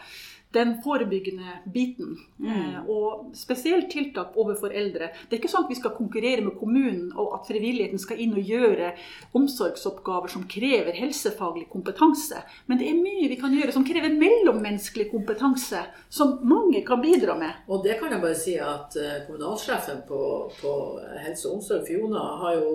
den 0.53 0.75
forebyggende 0.84 1.60
biten. 1.74 2.17
Mm. 2.41 2.88
og 2.89 3.36
spesielt 3.38 3.91
tiltak 3.91 4.34
overfor 4.39 4.74
eldre. 4.74 5.12
Det 5.29 5.36
er 5.36 5.39
ikke 5.39 5.51
sånn 5.51 5.67
at 5.67 5.72
vi 5.72 5.77
skal 5.77 5.93
konkurrere 5.93 6.41
med 6.41 6.58
kommunen, 6.60 7.12
og 7.13 7.36
at 7.38 7.48
frivilligheten 7.51 8.01
skal 8.01 8.20
inn 8.24 8.34
og 8.34 8.50
gjøre 8.50 8.91
omsorgsoppgaver 9.38 10.34
som 10.34 10.48
krever 10.50 10.98
helsefaglig 10.98 11.67
kompetanse. 11.72 12.41
Men 12.65 12.81
det 12.81 12.89
er 12.89 13.00
mye 13.00 13.29
vi 13.29 13.38
kan 13.39 13.53
gjøre 13.55 13.75
som 13.75 13.86
krever 13.88 14.17
mellommenneskelig 14.17 15.12
kompetanse, 15.13 15.86
som 16.10 16.39
mange 16.50 16.81
kan 16.88 17.03
bidra 17.03 17.38
med. 17.39 17.63
Og 17.70 17.86
det 17.86 18.00
kan 18.01 18.12
jeg 18.12 18.24
bare 18.25 18.39
si 18.41 18.58
at 18.58 18.98
eh, 19.00 19.22
kommunalsjefen 19.27 20.03
på, 20.10 20.22
på 20.60 20.77
helse 21.22 21.48
og 21.48 21.60
omsorg, 21.60 21.86
Fiona, 21.88 22.25
har 22.41 22.58
jo 22.58 22.72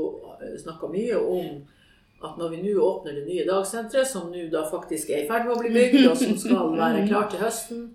snakka 0.62 0.92
mye 0.92 1.18
om 1.18 1.64
at 2.24 2.38
når 2.40 2.48
vi 2.54 2.62
nå 2.62 2.80
åpner 2.80 3.18
det 3.18 3.26
nye 3.26 3.44
dagsenteret, 3.48 4.08
som 4.08 4.30
nå 4.32 4.46
da 4.52 4.64
faktisk 4.70 5.10
er 5.12 5.24
i 5.24 5.28
ferd 5.28 5.46
med 5.46 5.56
å 5.56 5.60
bli 5.60 5.72
bygd, 5.74 6.02
og 6.10 6.16
som 6.20 6.36
skal 6.40 6.72
være 6.78 7.06
klart 7.08 7.34
til 7.34 7.44
høsten, 7.44 7.86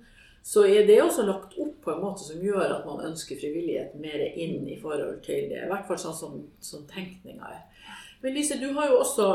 så 0.43 0.65
er 0.65 0.87
det 0.87 1.01
også 1.01 1.25
lagt 1.25 1.57
opp 1.61 1.81
på 1.83 1.91
en 1.93 2.01
måte 2.01 2.25
som 2.25 2.41
gjør 2.41 2.77
at 2.79 2.85
man 2.85 3.03
ønsker 3.11 3.37
frivillighet 3.37 3.93
mer 4.01 4.23
inn 4.31 4.65
i 4.69 4.77
forhold 4.81 5.19
til 5.25 5.51
det. 5.51 5.65
I 5.65 5.69
hvert 5.69 5.85
fall 5.89 5.99
sånn 6.01 6.17
som, 6.17 6.39
som 6.61 6.87
tenkninga 6.89 7.49
er. 7.49 7.67
Men 8.21 8.35
Lise, 8.37 8.57
du 8.61 8.67
har 8.77 8.89
jo 8.89 8.99
også 9.01 9.27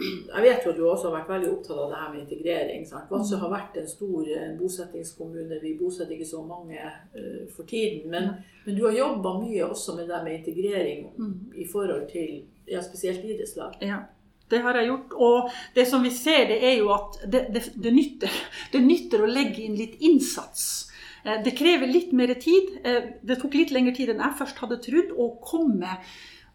Jeg 0.00 0.42
vet 0.42 0.64
jo 0.64 0.70
at 0.70 0.78
du 0.78 0.84
også 0.88 1.10
har 1.10 1.18
vært 1.18 1.32
veldig 1.34 1.50
opptatt 1.52 1.80
av 1.82 1.90
det 1.90 1.98
her 2.00 2.12
med 2.12 2.20
integrering. 2.22 2.86
sant? 2.88 3.10
Vadsø 3.12 3.36
har 3.40 3.52
vært 3.52 3.76
en 3.76 3.88
stor 3.88 4.30
bosettingskommune. 4.60 5.58
Vi 5.60 5.74
bosetter 5.80 6.16
ikke 6.16 6.28
så 6.28 6.40
mange 6.44 6.80
uh, 6.80 7.42
for 7.52 7.68
tiden. 7.68 8.08
Men, 8.12 8.30
men 8.64 8.78
du 8.78 8.86
har 8.86 8.96
jobba 8.96 9.34
mye 9.42 9.66
også 9.68 9.96
med 9.98 10.08
det 10.08 10.22
med 10.24 10.38
integrering 10.38 11.04
i 11.52 11.68
forhold 11.72 12.08
til 12.12 12.46
ja, 12.68 12.80
spesielt 12.84 13.24
idrettslag. 13.24 13.76
Ja, 13.84 14.06
det 14.50 14.60
har 14.64 14.78
jeg 14.80 14.90
gjort. 14.90 15.14
Og 15.14 15.50
det 15.76 15.86
som 15.88 16.02
vi 16.06 16.10
ser, 16.14 16.46
det 16.50 16.60
er 16.72 16.76
jo 16.80 16.90
at 16.94 17.20
det, 17.24 17.46
det, 17.54 17.64
det, 17.76 17.92
nytter. 17.96 18.40
det 18.72 18.82
nytter 18.84 19.22
å 19.24 19.30
legge 19.30 19.62
inn 19.64 19.78
litt 19.78 19.96
innsats. 20.00 20.90
Eh, 21.24 21.40
Det 21.44 21.54
krever 21.58 21.86
litt 21.90 22.12
mer 22.12 22.34
tid. 22.34 22.76
Eh, 22.84 23.00
Det 23.22 23.40
tok 23.40 23.54
litt 23.54 23.72
lengre 23.74 23.94
tid 23.96 24.10
enn 24.14 24.22
jeg 24.24 24.38
først 24.42 24.60
hadde 24.64 24.80
trodd 24.84 25.14
å 25.16 25.30
komme 25.44 25.98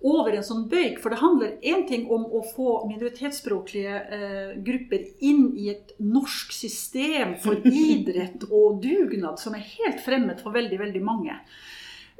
over 0.05 0.35
en 0.35 0.43
sånn 0.45 0.67
bøyg. 0.69 0.99
For 1.01 1.09
det 1.09 1.21
handler 1.21 1.55
én 1.65 1.85
ting 1.87 2.03
om 2.11 2.25
å 2.27 2.43
få 2.45 2.83
minoritetsspråklige 2.89 3.95
eh, 4.17 4.51
grupper 4.65 5.05
inn 5.25 5.47
i 5.57 5.69
et 5.73 5.95
norsk 5.99 6.51
system 6.53 7.37
for 7.41 7.57
idrett 7.87 8.45
og 8.51 8.81
dugnad 8.83 9.39
som 9.41 9.55
er 9.57 9.65
helt 9.79 10.03
fremmed 10.05 10.43
for 10.43 10.53
veldig, 10.53 10.79
veldig 10.83 11.01
mange. 11.05 11.39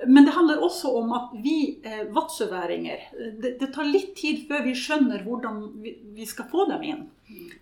Men 0.04 0.25
det 0.28 0.34
handler 0.36 0.64
også 0.64 0.92
om 1.00 1.14
at 1.16 1.30
vi 1.44 1.80
eh, 1.88 2.04
vadsøværinger 2.12 3.04
det, 3.40 3.54
det 3.62 3.70
tar 3.74 3.88
litt 3.88 4.12
tid 4.20 4.42
før 4.50 4.66
vi 4.66 4.74
skjønner 4.75 5.24
hvordan 5.24 5.62
vi, 5.84 5.96
vi 6.18 6.28
skal 6.28 6.50
få 6.52 6.66
dem 6.68 6.84
inn. 6.84 7.06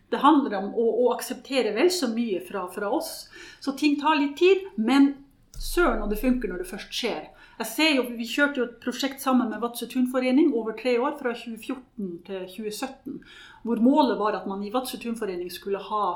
Det 0.09 0.21
handler 0.21 0.57
om 0.57 0.71
å, 0.73 0.87
å 1.03 1.11
akseptere 1.13 1.75
vel 1.75 1.91
så 1.93 2.09
mye 2.09 2.41
fra, 2.45 2.65
fra 2.73 2.89
oss. 2.93 3.27
Så 3.61 3.75
ting 3.77 3.99
tar 4.01 4.17
litt 4.17 4.35
tid, 4.41 4.65
men 4.81 5.13
søren 5.53 6.03
og 6.03 6.09
det 6.09 6.19
funker 6.21 6.49
når 6.49 6.63
det 6.63 6.69
først 6.73 6.93
skjer. 6.93 7.29
Jeg 7.59 7.69
ser 7.69 7.91
jo, 7.95 8.03
Vi 8.17 8.25
kjørte 8.27 8.59
jo 8.59 8.65
et 8.65 8.79
prosjekt 8.81 9.21
sammen 9.21 9.51
med 9.51 9.61
Vadsø 9.61 9.85
turnforening 9.89 10.55
over 10.57 10.73
tre 10.77 10.95
år, 10.99 11.17
fra 11.19 11.35
2014 11.37 12.15
til 12.27 12.47
2017. 12.49 13.19
Hvor 13.63 13.83
målet 13.83 14.17
var 14.19 14.39
at 14.39 14.47
man 14.49 14.63
i 14.65 14.71
Vadsø 14.73 14.97
turnforening 14.97 15.51
skulle 15.53 15.81
ha 15.85 16.07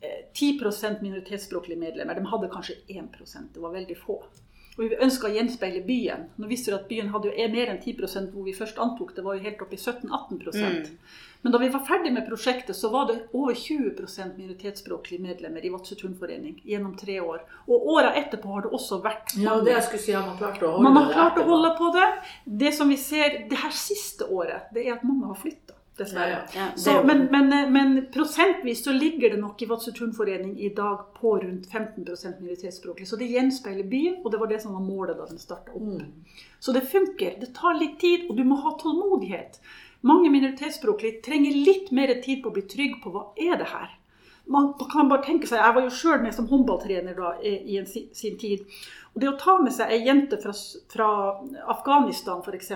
eh, 0.00 0.30
10% 0.30 1.02
minoritetsspråklige 1.02 1.82
medlemmer. 1.82 2.14
De 2.14 2.30
hadde 2.30 2.52
kanskje 2.54 2.78
1% 2.94 3.50
det 3.56 3.64
var 3.64 3.74
veldig 3.74 3.98
få. 3.98 4.20
Og 4.78 4.84
vi 4.86 5.00
ønska 5.02 5.28
å 5.28 5.32
gjenspeile 5.34 5.82
byen. 5.84 6.28
Nå 6.40 6.48
visste 6.50 6.70
vi 6.70 6.76
at 6.76 6.86
byen 6.88 7.10
hadde 7.12 7.30
jo 7.30 7.34
er 7.34 7.50
mer 7.52 7.72
enn 7.72 7.80
10% 7.82 8.30
hvor 8.32 8.46
vi 8.46 8.54
først 8.56 8.78
antok. 8.80 9.10
Det 9.16 9.24
var 9.26 9.36
jo 9.36 9.44
helt 9.44 9.64
oppi 9.64 9.76
i 9.76 9.82
17-18 9.82 10.38
mm. 10.38 10.86
Men 11.42 11.54
da 11.54 11.58
vi 11.58 11.70
var 11.72 11.82
ferdig 11.88 12.12
med 12.12 12.26
prosjektet, 12.28 12.76
så 12.76 12.90
var 12.92 13.06
det 13.08 13.16
over 13.32 13.56
20% 13.56 14.36
minoritetsspråklige 14.36 15.24
medlemmer 15.24 15.64
i 15.64 15.72
Vadsø 15.72 15.96
turnforening 15.96 16.60
gjennom 16.68 16.94
tre 17.00 17.16
år. 17.20 17.42
Og 17.66 17.88
åra 17.96 18.12
etterpå 18.20 18.52
har 18.52 18.66
det 18.66 18.72
også 18.76 19.00
vært 19.04 19.34
Ja, 19.40 19.56
det 19.64 19.72
jeg 19.72 19.86
skulle 19.88 20.04
si, 20.04 20.14
har 20.16 20.26
man 20.28 20.38
klart 20.40 20.62
å 20.62 20.74
holde 20.76 20.86
man 20.86 21.00
har 21.00 21.12
klart 21.16 21.40
å 21.40 21.48
holde 21.48 21.74
på 21.80 21.90
det. 21.96 22.08
Det 22.64 22.74
som 22.76 22.92
vi 22.92 23.00
ser 23.00 23.42
det 23.50 23.60
her 23.64 23.72
siste 23.74 24.28
året, 24.28 24.68
det 24.76 24.84
er 24.86 24.98
at 24.98 25.06
mange 25.08 25.32
har 25.32 25.40
flytta. 25.40 25.79
Dessverre. 26.00 26.38
Ja. 26.56 26.70
Så, 26.80 26.94
men, 27.04 27.26
men, 27.30 27.50
men 27.72 28.06
prosentvis 28.12 28.84
så 28.84 28.92
ligger 28.96 29.34
det 29.34 29.40
nok 29.42 29.62
i 29.62 29.68
Vadsø 29.68 29.92
turnforening 29.92 30.54
i 30.60 30.70
dag 30.76 31.02
på 31.18 31.34
rundt 31.42 31.68
15% 31.68 32.40
minoritetsspråklig. 32.40 33.08
Så 33.08 33.18
det 33.20 33.28
gjenspeiler 33.28 33.84
byen, 33.84 34.16
og 34.24 34.32
det 34.32 34.40
var 34.40 34.48
det 34.48 34.62
som 34.62 34.74
var 34.78 34.86
målet 34.86 35.20
da 35.20 35.28
den 35.28 35.42
starta 35.42 35.76
opp. 35.76 35.84
Mm. 35.84 36.40
Så 36.58 36.72
det 36.72 36.86
funker. 36.88 37.36
Det 37.40 37.52
tar 37.56 37.76
litt 37.76 37.98
tid, 38.00 38.26
og 38.30 38.40
du 38.40 38.44
må 38.48 38.56
ha 38.64 38.72
tålmodighet. 38.80 39.60
Mange 40.00 40.32
minoritetsspråklige 40.32 41.20
trenger 41.26 41.64
litt 41.68 41.90
mer 41.92 42.14
tid 42.24 42.40
på 42.42 42.48
å 42.48 42.56
bli 42.56 42.64
trygg 42.68 43.00
på 43.04 43.12
hva 43.12 43.28
er 43.36 43.60
det 43.60 43.68
her. 43.74 43.96
Man 44.50 44.72
kan 44.90 45.10
bare 45.10 45.22
tenke 45.22 45.46
seg, 45.46 45.60
Jeg 45.60 45.74
var 45.76 45.84
jo 45.84 45.92
sjøl 45.94 46.22
med 46.24 46.34
som 46.34 46.48
håndballtrener 46.48 47.14
da, 47.14 47.34
i 47.44 47.76
en, 47.78 47.86
sin 47.86 48.38
tid. 48.40 48.64
Og 49.10 49.20
Det 49.22 49.26
å 49.26 49.34
ta 49.38 49.56
med 49.58 49.74
seg 49.74 49.90
ei 49.90 50.04
jente 50.06 50.38
fra, 50.38 50.52
fra 50.92 51.06
Afghanistan 51.72 52.38
f.eks. 52.44 52.68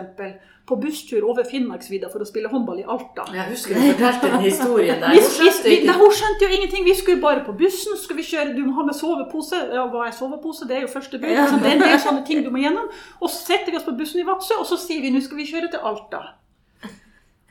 på 0.67 0.79
busstur 0.83 1.23
over 1.31 1.47
Finnmarksvidda 1.47 2.09
for 2.11 2.25
å 2.25 2.27
spille 2.27 2.51
håndball 2.51 2.81
i 2.83 2.87
Alta 2.91 3.27
Jeg 3.31 3.47
husker 3.53 3.79
du 3.79 3.85
fortalte 3.93 4.31
den 4.33 4.43
historien 4.43 5.03
der. 5.05 5.15
Hun 5.15 5.29
skjønte 5.31 5.71
vi, 5.71 5.79
nei, 5.87 5.97
hun 6.01 6.15
skjønte 6.19 6.49
jo 6.49 6.59
ingenting. 6.59 6.87
Vi 6.89 6.97
skulle 6.99 7.23
bare 7.23 7.45
på 7.47 7.55
bussen. 7.59 7.95
Skal 8.03 8.19
vi 8.19 8.27
kjøre, 8.27 8.55
Du 8.57 8.65
må 8.67 8.75
ha 8.81 8.87
med 8.89 8.99
sovepose. 8.99 9.63
Ja, 9.79 9.87
hva 9.93 10.09
er 10.09 10.17
sovepose? 10.17 10.67
Det 10.67 10.81
er 10.81 10.87
jo 10.89 10.95
første 10.97 11.23
bud. 11.23 11.31
Ja. 11.31 11.47
Så 11.51 11.61
det 11.63 11.71
er 11.71 11.79
en 11.79 11.87
del 11.87 12.01
sånne 12.03 12.27
ting 12.27 12.43
du 12.43 12.51
må 12.51 12.65
gjennom. 12.65 12.91
Og 13.21 13.31
så 13.31 13.39
setter 13.53 13.71
vi 13.71 13.79
oss 13.79 13.87
på 13.87 13.95
bussen 13.99 14.25
i 14.25 14.27
Vadsø, 14.27 14.59
og 14.59 14.67
så 14.67 14.81
sier 14.81 15.05
vi 15.05 15.15
nå 15.15 15.23
skal 15.23 15.39
vi 15.39 15.47
kjøre 15.53 15.71
til 15.71 15.87
Alta. 15.87 16.27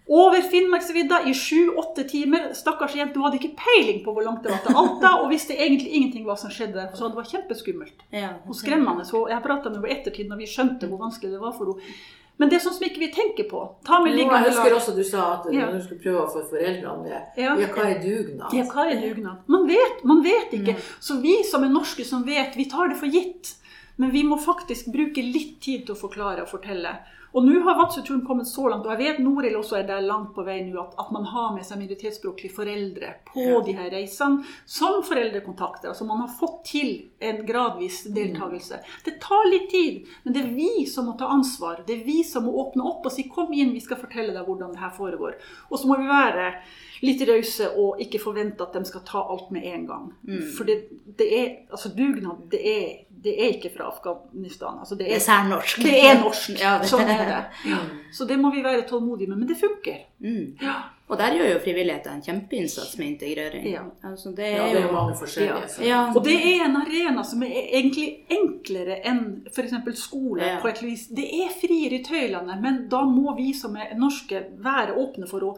Over 0.08 0.42
Finnmarksvidda 0.42 1.22
i 1.30 1.34
sju-åtte 1.34 2.04
timer. 2.10 2.50
Stakkars 2.54 2.96
jente, 2.96 3.16
hun 3.20 3.24
hadde 3.30 3.40
ikke 3.40 3.54
peiling 3.56 4.02
på 4.04 4.12
hvor 4.12 4.26
langt 4.26 4.44
det 4.44 4.52
var 4.52 4.60
til 4.66 4.76
Alta, 4.76 5.12
og 5.24 5.30
visste 5.32 5.56
egentlig 5.56 5.94
ingenting 5.96 6.26
hva 6.28 6.36
som 6.38 6.52
skjedde 6.52 6.76
der. 6.76 6.90
Så 6.98 7.08
det 7.08 7.16
var 7.16 7.30
kjempeskummelt 7.30 8.04
og 8.50 8.58
skremmende. 8.60 9.06
Så 9.08 9.24
jeg 9.32 9.46
prata 9.46 9.70
med 9.72 9.80
henne 9.80 9.94
i 9.94 9.96
ettertid 9.96 10.28
når 10.30 10.44
vi 10.44 10.50
skjønte 10.52 10.90
hvor 10.92 11.00
vanskelig 11.06 11.32
det 11.32 11.40
var 11.40 11.56
for 11.56 11.72
henne. 11.72 11.96
Men 12.42 12.50
det 12.50 12.58
er 12.58 12.64
sånn 12.66 12.74
som 12.74 12.84
ikke 12.88 13.00
vi 13.00 13.12
tenker 13.14 13.46
på. 13.48 13.60
Ta 13.86 14.00
med 14.02 14.18
Jo, 14.18 14.26
jeg 14.26 14.48
husker 14.50 14.74
også 14.76 14.96
du 14.98 15.04
sa 15.06 15.26
at 15.38 15.44
Ja. 15.54 15.68
når 15.70 15.78
du 15.78 15.84
skulle 15.86 16.02
prøve 16.02 16.24
å 16.26 16.32
få 16.34 16.42
foreldrene 16.50 17.04
med 17.04 17.12
Ja. 17.38 17.56
Ja, 17.56 17.68
hva 17.68 17.84
er 17.92 18.00
dugnad? 18.02 18.54
Ja, 18.58 18.64
hva 18.64 18.88
er 18.90 19.00
dugnad? 19.00 19.38
Man 19.48 19.68
vet, 19.70 20.04
man 20.04 20.24
vet 20.24 20.52
ikke. 20.52 20.76
Så 21.00 21.22
vi 21.22 21.44
som 21.44 21.64
er 21.64 21.70
norske 21.70 22.04
som 22.04 22.26
vet, 22.26 22.58
vi 22.58 22.66
tar 22.66 22.90
det 22.90 22.98
for 22.98 23.06
gitt. 23.08 23.54
Men 23.98 24.10
vi 24.12 24.24
må 24.24 24.40
faktisk 24.42 24.92
bruke 24.92 25.22
litt 25.22 25.62
tid 25.62 25.86
til 25.86 25.94
å 25.96 25.98
forklare 26.00 26.42
og 26.42 26.50
fortelle. 26.50 26.98
Og 27.34 27.46
nå 27.46 27.60
har 27.66 27.76
Vadsø-turen 27.80 28.22
kommet 28.26 28.46
så 28.48 28.68
langt, 28.70 28.86
og 28.86 28.92
jeg 28.94 29.00
vet 29.00 29.20
Noril 29.26 29.56
også 29.58 29.80
er 29.80 29.88
der 29.88 30.02
langt 30.06 30.36
på 30.36 30.44
vei 30.46 30.60
nå, 30.68 30.78
at, 30.84 30.94
at 31.02 31.12
man 31.12 31.24
har 31.26 31.54
med 31.56 31.66
seg 31.66 31.80
minoritetsspråklige 31.82 32.54
foreldre 32.54 33.14
på 33.26 33.42
Ja. 33.42 33.62
de 33.66 33.74
her 33.74 33.90
reisene 33.90 34.44
som 34.66 35.02
foreldrekontakter. 35.04 35.90
Altså 35.90 36.06
man 36.06 36.22
har 36.22 36.28
fått 36.40 36.64
til 36.66 36.92
en 37.20 37.46
gradvis 37.48 38.04
deltakelse. 38.14 38.80
Det 39.06 39.16
tar 39.22 39.50
litt 39.50 39.70
tid, 39.72 40.06
men 40.24 40.34
det 40.34 40.44
er 40.44 40.54
vi 40.54 40.86
som 40.86 41.06
må 41.10 41.18
ta 41.18 41.26
ansvar. 41.34 41.84
Det 41.88 42.00
er 42.02 42.06
vi 42.06 42.24
som 42.24 42.46
må 42.46 42.54
åpne 42.68 42.86
opp 42.86 43.06
og 43.06 43.12
si 43.12 43.24
'kom 43.24 43.52
inn, 43.54 43.74
vi 43.74 43.80
skal 43.80 43.98
fortelle 43.98 44.34
deg 44.34 44.46
hvordan 44.46 44.72
det 44.72 44.80
her 44.80 44.94
foregår'. 44.98 45.36
Og 45.72 45.80
så 45.80 45.88
må 45.88 45.98
vi 45.98 46.08
være 46.08 46.54
litt 47.02 47.22
rause 47.28 47.68
og 47.78 48.00
ikke 48.00 48.20
forvente 48.22 48.62
at 48.62 48.74
de 48.74 48.86
skal 48.86 49.02
ta 49.02 49.20
alt 49.30 49.52
med 49.52 49.64
en 49.66 49.88
gang. 49.88 50.14
For 50.58 50.64
det, 50.64 51.18
det 51.18 51.28
er, 51.40 51.58
altså 51.72 51.90
dugnad, 51.90 52.50
det 52.50 52.62
er, 52.62 53.06
det 53.24 53.34
er 53.40 53.54
ikke 53.54 53.70
fra 53.78 53.86
Afghanistan. 53.94 54.80
Altså 54.80 54.96
det 54.96 55.06
Det 55.06 55.12
er 55.12 55.16
er 55.16 55.20
særnorsk. 55.28 55.78
det 55.84 56.00
er 56.06 56.20
norsk. 56.24 56.50
Ja, 56.64 56.78
det- 56.82 56.90
Sånn 56.90 57.08
er 57.10 57.26
det. 57.30 57.74
Så 58.18 58.26
det 58.28 58.38
må 58.40 58.52
vi 58.54 58.64
være 58.64 58.82
tålmodige 58.90 59.30
med. 59.30 59.38
Men 59.38 59.48
det 59.48 59.58
funker. 59.58 59.98
Mm. 60.20 60.58
Ja. 60.62 60.74
Og 61.10 61.18
der 61.20 61.34
gjør 61.36 61.50
jo 61.54 61.60
frivilligheten 61.60 62.14
en 62.16 62.22
kjempeinnsats 62.26 62.98
med 62.98 63.08
integrering. 63.08 63.66
Ja. 63.72 63.82
Altså, 64.04 64.32
det 64.36 64.48
Ja, 64.52 64.64
er 64.68 64.74
det 64.74 64.82
er 64.84 64.88
jo 64.88 64.92
mange 64.94 65.16
forskjellige. 65.20 65.70
Ja. 65.80 65.88
Ja. 65.88 66.14
Og 66.16 66.24
det 66.26 66.36
er 66.36 66.66
en 66.66 66.76
arena 66.80 67.24
som 67.24 67.44
er 67.44 67.52
egentlig 67.80 68.08
enklere 68.32 69.00
enn 69.06 69.44
f.eks. 69.52 69.74
skole. 70.00 70.42
Ja. 70.46 70.60
på 70.62 70.68
et 70.68 70.82
vis. 70.84 71.08
Det 71.08 71.26
er 71.44 71.50
friere 71.62 72.00
i 72.00 72.04
tøylene, 72.04 72.60
men 72.62 72.88
da 72.90 73.02
må 73.06 73.36
vi 73.38 73.54
som 73.54 73.76
er 73.76 73.96
norske 73.98 74.44
være 74.58 74.96
åpne 74.98 75.28
for 75.30 75.40
å 75.42 75.56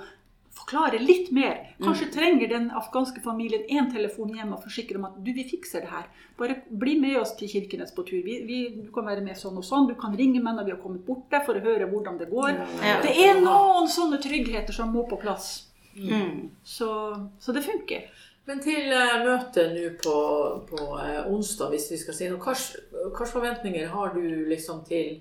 forklare 0.55 0.99
litt 1.01 1.31
mer. 1.35 1.75
Kanskje 1.83 2.07
trenger 2.13 2.47
den 2.51 2.69
afghanske 2.71 3.21
familien 3.23 3.65
én 3.69 3.89
telefon 3.91 4.33
hjem 4.35 4.53
og 4.55 4.63
forsikre 4.63 4.99
om 4.99 5.07
at 5.09 5.17
du, 5.19 5.31
vi 5.35 5.43
fikser 5.49 5.83
det 5.83 5.91
her. 5.91 6.07
Bare 6.39 6.57
bli 6.69 6.95
med 6.99 7.19
oss 7.19 7.35
til 7.39 7.51
Kirkenes 7.51 7.93
på 7.95 8.05
tur. 8.07 8.21
Vi, 8.23 8.39
vi, 8.47 8.59
du 8.77 8.91
kan 8.95 9.07
være 9.09 9.23
med 9.25 9.37
sånn 9.39 9.59
og 9.59 9.67
sånn. 9.67 9.89
Du 9.91 9.95
kan 9.99 10.15
ringe 10.15 10.41
meg 10.43 10.57
når 10.57 10.69
vi 10.69 10.75
har 10.75 10.81
kommet 10.83 11.05
bort 11.07 11.27
der 11.33 11.43
for 11.47 11.59
å 11.59 11.65
høre 11.65 11.89
hvordan 11.91 12.19
det 12.21 12.29
går. 12.31 12.53
Ja. 12.81 12.99
Det 13.03 13.15
er 13.25 13.41
noen 13.41 13.91
sånne 13.91 14.21
tryggheter 14.23 14.75
som 14.75 14.95
må 14.95 15.05
på 15.09 15.19
plass. 15.21 15.67
Mm. 15.95 16.49
Så, 16.63 16.89
så 17.39 17.55
det 17.55 17.63
funker. 17.67 18.07
Men 18.45 18.59
til 18.61 18.91
eh, 18.93 19.13
møtet 19.25 19.71
nå 19.73 19.85
på, 20.03 20.17
på 20.69 20.89
eh, 21.01 21.23
onsdag, 21.33 21.71
hvis 21.73 21.87
vi 21.91 21.97
skal 21.97 22.17
si 22.17 22.27
noe, 22.29 22.57
hvilke 22.57 23.29
forventninger 23.31 23.89
har 23.89 24.13
du 24.13 24.21
liksom 24.51 24.83
til, 24.85 25.17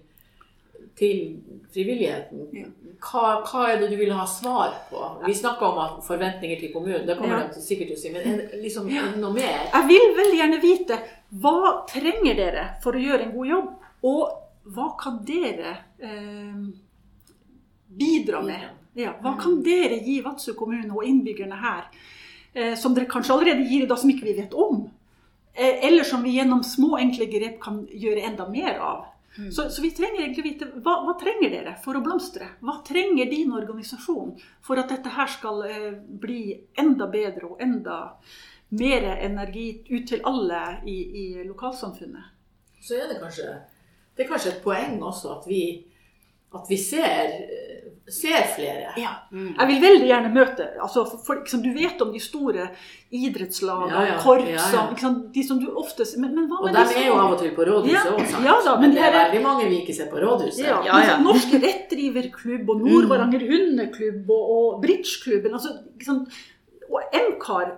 til 0.96 1.40
frivilligheten? 1.74 2.44
Ja. 2.54 2.66
Hva, 3.04 3.42
hva 3.44 3.64
er 3.72 3.80
det 3.82 3.90
du 3.90 3.96
vil 4.00 4.12
ha 4.16 4.24
svar 4.26 4.72
på? 4.90 5.00
Vi 5.26 5.34
snakka 5.34 5.66
om 5.66 5.98
forventninger 6.06 6.60
til 6.60 6.72
kommunen, 6.72 7.06
det 7.06 7.16
kommer 7.18 7.42
Ja. 7.42 7.48
de 7.52 7.60
sikkert 7.60 7.88
til 7.92 7.96
å 7.96 8.00
si, 8.00 8.12
men 8.14 8.22
er 8.28 8.36
det 8.52 8.62
liksom 8.62 8.88
noe 9.20 9.32
mer? 9.34 9.68
Jeg 9.72 9.88
vil 9.88 10.14
veldig 10.16 10.38
gjerne 10.40 10.60
vite 10.62 10.98
hva 11.42 11.84
trenger 11.90 12.34
dere 12.38 12.64
for 12.82 12.92
å 12.96 13.02
gjøre 13.02 13.26
en 13.26 13.34
god 13.36 13.46
jobb, 13.46 13.68
og 14.04 14.72
hva 14.74 14.88
kan 15.00 15.18
dere 15.26 15.76
eh, 16.00 16.64
bidra 17.88 18.42
med? 18.42 18.68
Ja, 18.94 19.12
hva 19.20 19.34
kan 19.40 19.58
dere 19.66 19.98
gi 20.04 20.20
Vadsø 20.24 20.54
kommune 20.54 20.92
og 20.94 21.04
innbyggerne 21.04 21.56
her, 21.60 21.88
eh, 22.54 22.74
som 22.78 22.94
dere 22.94 23.10
kanskje 23.10 23.34
allerede 23.34 23.66
gir 23.68 23.82
i 23.82 23.86
dag, 23.90 23.98
som 23.98 24.10
ikke 24.10 24.24
vi 24.28 24.36
vet 24.40 24.54
om? 24.54 24.86
Eh, 25.54 25.84
eller 25.88 26.04
som 26.04 26.22
vi 26.22 26.36
gjennom 26.38 26.62
små, 26.66 26.96
enkle 26.98 27.26
grep 27.30 27.60
kan 27.62 27.84
gjøre 27.90 28.24
enda 28.30 28.48
mer 28.48 28.78
av. 28.80 29.04
Så, 29.34 29.66
så 29.70 29.82
vi 29.82 29.90
trenger 29.90 30.22
egentlig 30.22 30.44
vite 30.46 30.68
hva, 30.78 31.00
hva 31.02 31.16
trenger 31.18 31.50
dere 31.50 31.74
for 31.82 31.98
å 31.98 32.02
blomstre? 32.04 32.52
Hva 32.62 32.76
trenger 32.86 33.26
din 33.30 33.50
organisasjon 33.54 34.36
for 34.62 34.78
at 34.78 34.92
dette 34.94 35.10
her 35.16 35.30
skal 35.30 35.64
eh, 35.66 35.90
bli 35.98 36.54
enda 36.78 37.08
bedre 37.10 37.50
og 37.50 37.62
enda 37.62 37.98
mer 38.78 39.08
energi 39.16 39.68
ut 39.90 40.06
til 40.06 40.22
alle 40.26 40.62
i, 40.86 40.98
i 41.24 41.24
lokalsamfunnet? 41.48 42.30
Så 42.84 43.00
er 43.00 43.10
det 43.10 43.18
kanskje 43.22 43.48
det 44.14 44.24
er 44.24 44.30
kanskje 44.30 44.52
et 44.52 44.62
poeng 44.62 45.00
også 45.02 45.32
at 45.40 45.46
vi, 45.50 45.62
at 46.54 46.68
vi 46.70 46.76
ser, 46.78 47.32
ser 48.08 48.44
flere. 48.54 48.92
Ja. 49.00 49.10
Mm. 49.32 49.54
Jeg 49.58 49.68
vil 49.70 49.80
veldig 49.82 50.08
gjerne 50.10 50.30
møte 50.34 50.66
altså 50.84 51.04
folk 51.26 51.40
liksom, 51.46 51.62
Du 51.64 51.70
vet 51.72 52.02
om 52.04 52.10
de 52.12 52.20
store 52.20 52.66
idrettslagene, 53.14 53.92
Ja, 53.94 54.02
ja. 54.10 54.16
korpsene 54.20 54.56
Ja, 54.58 54.66
ja. 54.74 54.82
ikke? 54.92 55.10
De 55.34 55.44
som 55.46 55.60
du 55.62 55.68
ofte 55.80 56.04
men, 56.20 56.34
men 56.36 56.48
hva 56.50 56.58
Og 56.60 56.66
med 56.68 56.76
de 56.76 56.84
de 56.92 57.00
er 57.02 57.06
jo 57.08 57.14
av 57.22 57.32
og 57.36 57.38
til 57.40 57.54
på 57.56 57.64
rådhuset 57.68 57.94
Ja, 57.94 58.02
òg, 58.12 58.26
sant? 58.30 58.44
ja 58.48 58.56
da, 58.66 58.74
men 58.80 58.82
men 58.90 58.96
det 58.98 59.04
er 59.08 59.16
veldig 59.18 59.42
mange 59.46 59.68
vi 59.70 59.78
ikke 59.82 59.96
ser 59.96 60.10
på 60.12 60.20
rådhuset. 60.24 60.64
Ja, 60.66 60.80
Ja, 60.84 60.84
ja. 60.90 60.98
men 60.98 61.08
så 61.08 61.20
Norsk 61.28 61.54
Rettdriverklubb 61.64 62.74
og 62.74 62.82
Nord-Varanger 62.84 63.46
Hundeklubb 63.50 64.30
og, 64.36 64.44
og 64.58 64.82
Bridgeklubben 64.84 65.54
altså, 65.56 65.72
ikke 65.96 66.10
sant? 66.10 66.28
Og 66.90 67.00
MKAR. 67.16 67.70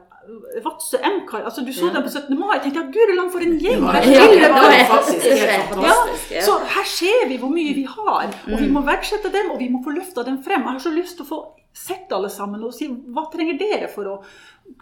Vadsø 0.64 0.96
MKAR. 1.02 1.44
Altså, 1.44 1.60
du 1.66 1.72
så 1.72 1.86
Ja. 1.86 1.92
dem 1.94 2.02
på 2.02 2.10
17. 2.10 2.38
mai. 2.38 2.54
Jeg 2.56 2.62
tenkte 2.62 2.80
ja, 2.80 2.86
guri 2.96 3.16
land, 3.16 3.30
for 3.32 3.38
en 3.40 3.58
gjeng! 3.60 3.80
Der 3.80 4.02
ja, 4.10 4.24
det 4.32 4.50
var 4.50 4.70
faktisk 4.94 5.24
helt 5.26 5.68
fantastisk. 5.74 6.30
Ja. 6.34 6.40
Så 6.42 6.58
her 6.74 6.84
ser 6.84 7.28
vi 7.28 7.36
hvor 7.38 7.50
mye 7.52 7.74
vi 7.74 7.84
har, 7.84 8.26
og 8.26 8.58
vi 8.58 8.66
Mm. 8.66 8.72
må 8.72 8.80
verdsette 8.84 9.32
dem, 9.32 9.50
og 9.50 9.58
vi 9.58 9.68
må 9.68 9.82
få 9.84 9.90
løfta 9.94 10.24
dem 10.24 10.42
frem. 10.42 10.62
Jeg 10.62 10.72
har 10.72 10.78
så 10.78 10.90
lyst 10.94 11.16
til 11.16 11.24
å 11.26 11.28
få 11.28 11.40
sett 11.76 12.10
alle 12.12 12.30
sammen 12.30 12.64
og 12.64 12.72
si 12.72 12.88
hva 12.88 13.26
trenger 13.32 13.58
dere 13.58 13.88
for 13.94 14.04
å 14.04 14.22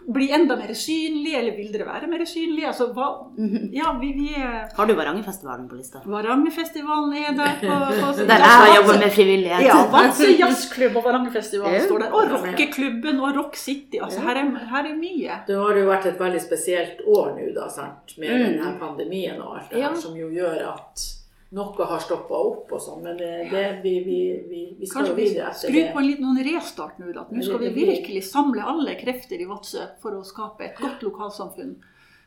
bli 0.07 0.27
enda 0.31 0.55
mer 0.55 0.69
synlige, 0.77 1.37
eller 1.39 1.55
vil 1.57 1.71
dere 1.73 1.85
være 1.87 2.07
mer 2.07 2.21
synlige? 2.29 2.67
Altså, 2.69 2.87
hva, 2.93 3.07
Mhm. 3.37 3.71
ja, 3.73 3.93
vi, 3.99 4.11
vi 4.13 4.27
er 4.37 4.69
Har 4.77 4.85
du 4.85 4.93
Varangerfestivalen 4.93 5.67
på 5.69 5.75
lista? 5.79 5.99
Varangerfestivalen 6.05 7.13
er 7.13 7.31
der. 7.33 7.55
På, 7.61 7.79
på, 8.01 8.11
Der 8.29 8.37
jeg 8.45 8.83
har 8.85 8.99
med 8.99 9.11
frivillighet. 9.11 9.65
Ja, 9.65 9.79
Vadsø 9.91 10.29
jazzklubb 10.39 10.95
og 10.97 11.03
Varangerfestivalen 11.09 11.81
står 11.87 11.99
der. 12.05 12.13
Og 12.13 12.31
rockeklubben 12.35 13.19
og 13.19 13.35
Rock 13.35 13.55
City. 13.55 13.97
Altså, 14.01 14.21
her 14.21 14.35
er, 14.43 14.51
her 14.71 14.83
er 14.91 14.95
mye. 14.95 15.39
Det 15.47 15.55
har 15.57 15.81
jo 15.81 15.85
vært 15.89 16.05
et 16.13 16.19
veldig 16.19 16.41
spesielt 16.41 17.01
år 17.07 17.33
nå, 17.39 17.53
da, 17.55 17.67
sant? 17.69 18.17
med 18.17 18.29
Mm. 18.29 18.43
denne 18.45 18.79
pandemien 18.79 19.41
og 19.41 19.57
alt 19.57 19.69
det 19.71 19.79
Ja. 19.79 19.89
her, 19.89 19.95
som 19.95 20.15
jo 20.15 20.27
gjør 20.29 20.73
at 20.73 21.05
noe 21.53 21.85
har 21.87 21.99
stoppa 22.01 22.37
opp 22.41 22.71
og 22.73 22.81
sånn. 22.81 23.03
Men 23.05 23.19
det, 23.19 23.31
det, 23.51 23.65
vi, 23.83 23.93
vi, 24.05 24.19
vi, 24.49 24.61
vi 24.79 24.89
skal 24.89 25.03
Kanskje 25.05 25.17
vi 25.17 25.27
videre 25.27 25.51
etter 25.51 25.69
skrur 25.69 25.77
det. 25.77 25.91
på 25.93 26.01
en 26.01 26.07
liten 26.07 26.25
noen 26.25 26.47
restart 26.47 26.97
nå. 27.01 27.11
At 27.21 27.35
Nå 27.35 27.45
skal 27.45 27.61
vi 27.61 27.73
virkelig 27.75 28.23
samle 28.31 28.65
alle 28.65 28.97
krefter 28.99 29.41
i 29.41 29.47
Vadsø 29.49 29.85
for 30.01 30.17
å 30.17 30.23
skape 30.25 30.65
et 30.65 30.81
godt 30.81 31.05
lokalsamfunn. 31.05 31.77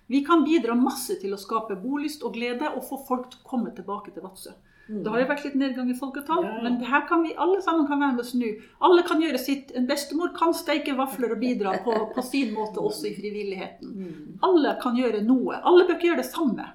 Vi 0.08 0.22
kan 0.24 0.46
bidra 0.46 0.76
masse 0.78 1.18
til 1.20 1.34
å 1.36 1.40
skape 1.40 1.76
bolyst 1.82 2.22
og 2.24 2.38
glede 2.38 2.70
og 2.70 2.86
få 2.86 3.02
folk 3.08 3.28
til 3.32 3.42
å 3.42 3.50
komme 3.50 3.74
tilbake 3.76 4.14
til 4.14 4.24
Vadsø. 4.24 4.54
Mm. 4.88 5.02
Det 5.04 5.10
har 5.12 5.20
jo 5.20 5.26
vært 5.28 5.44
litt 5.44 5.58
nedgang 5.60 5.90
i 5.92 5.96
folketall, 5.98 6.46
ja. 6.46 6.54
men 6.64 6.78
her 6.88 7.02
kan 7.10 7.20
vi 7.20 7.34
alle 7.36 7.58
sammen 7.60 7.84
kan 7.90 8.00
være 8.00 8.14
med 8.16 8.22
å 8.24 8.28
snu. 8.30 8.46
Alle 8.88 9.04
kan 9.04 9.20
gjøre 9.20 9.40
sitt. 9.42 9.74
En 9.76 9.84
bestemor 9.90 10.32
kan 10.38 10.56
steike 10.56 10.94
vafler 10.96 11.34
og 11.34 11.42
bidra 11.42 11.74
på, 11.84 11.96
på 12.14 12.24
sin 12.24 12.54
måte 12.56 12.80
også 12.80 13.10
i 13.10 13.12
frivilligheten. 13.18 13.92
Mm. 13.92 14.40
Alle 14.48 14.78
kan 14.80 14.96
gjøre 14.96 15.20
noe. 15.26 15.60
Alle 15.60 15.84
bør 15.84 15.98
ikke 15.98 16.08
gjøre 16.08 16.22
det 16.22 16.30
samme, 16.30 16.70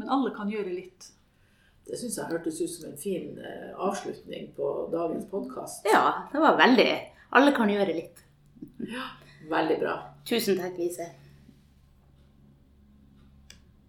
men 0.00 0.16
alle 0.16 0.32
kan 0.32 0.48
gjøre 0.48 0.72
litt. 0.72 1.12
Det 1.88 1.96
syns 1.96 2.18
jeg 2.18 2.28
hørtes 2.28 2.58
ut 2.60 2.70
som 2.70 2.90
en 2.90 2.98
fin 3.00 3.38
eh, 3.40 3.70
avslutning 3.80 4.50
på 4.56 4.72
dagens 4.92 5.24
podkast. 5.30 5.86
Ja, 5.88 6.28
det 6.32 6.42
var 6.42 6.58
veldig 6.60 6.90
Alle 7.38 7.52
kan 7.56 7.70
gjøre 7.72 7.94
litt. 7.96 8.20
Ja, 8.84 9.06
Veldig 9.48 9.78
bra. 9.80 9.94
Tusen 10.28 10.58
takk, 10.60 10.76
Lise. 10.76 11.06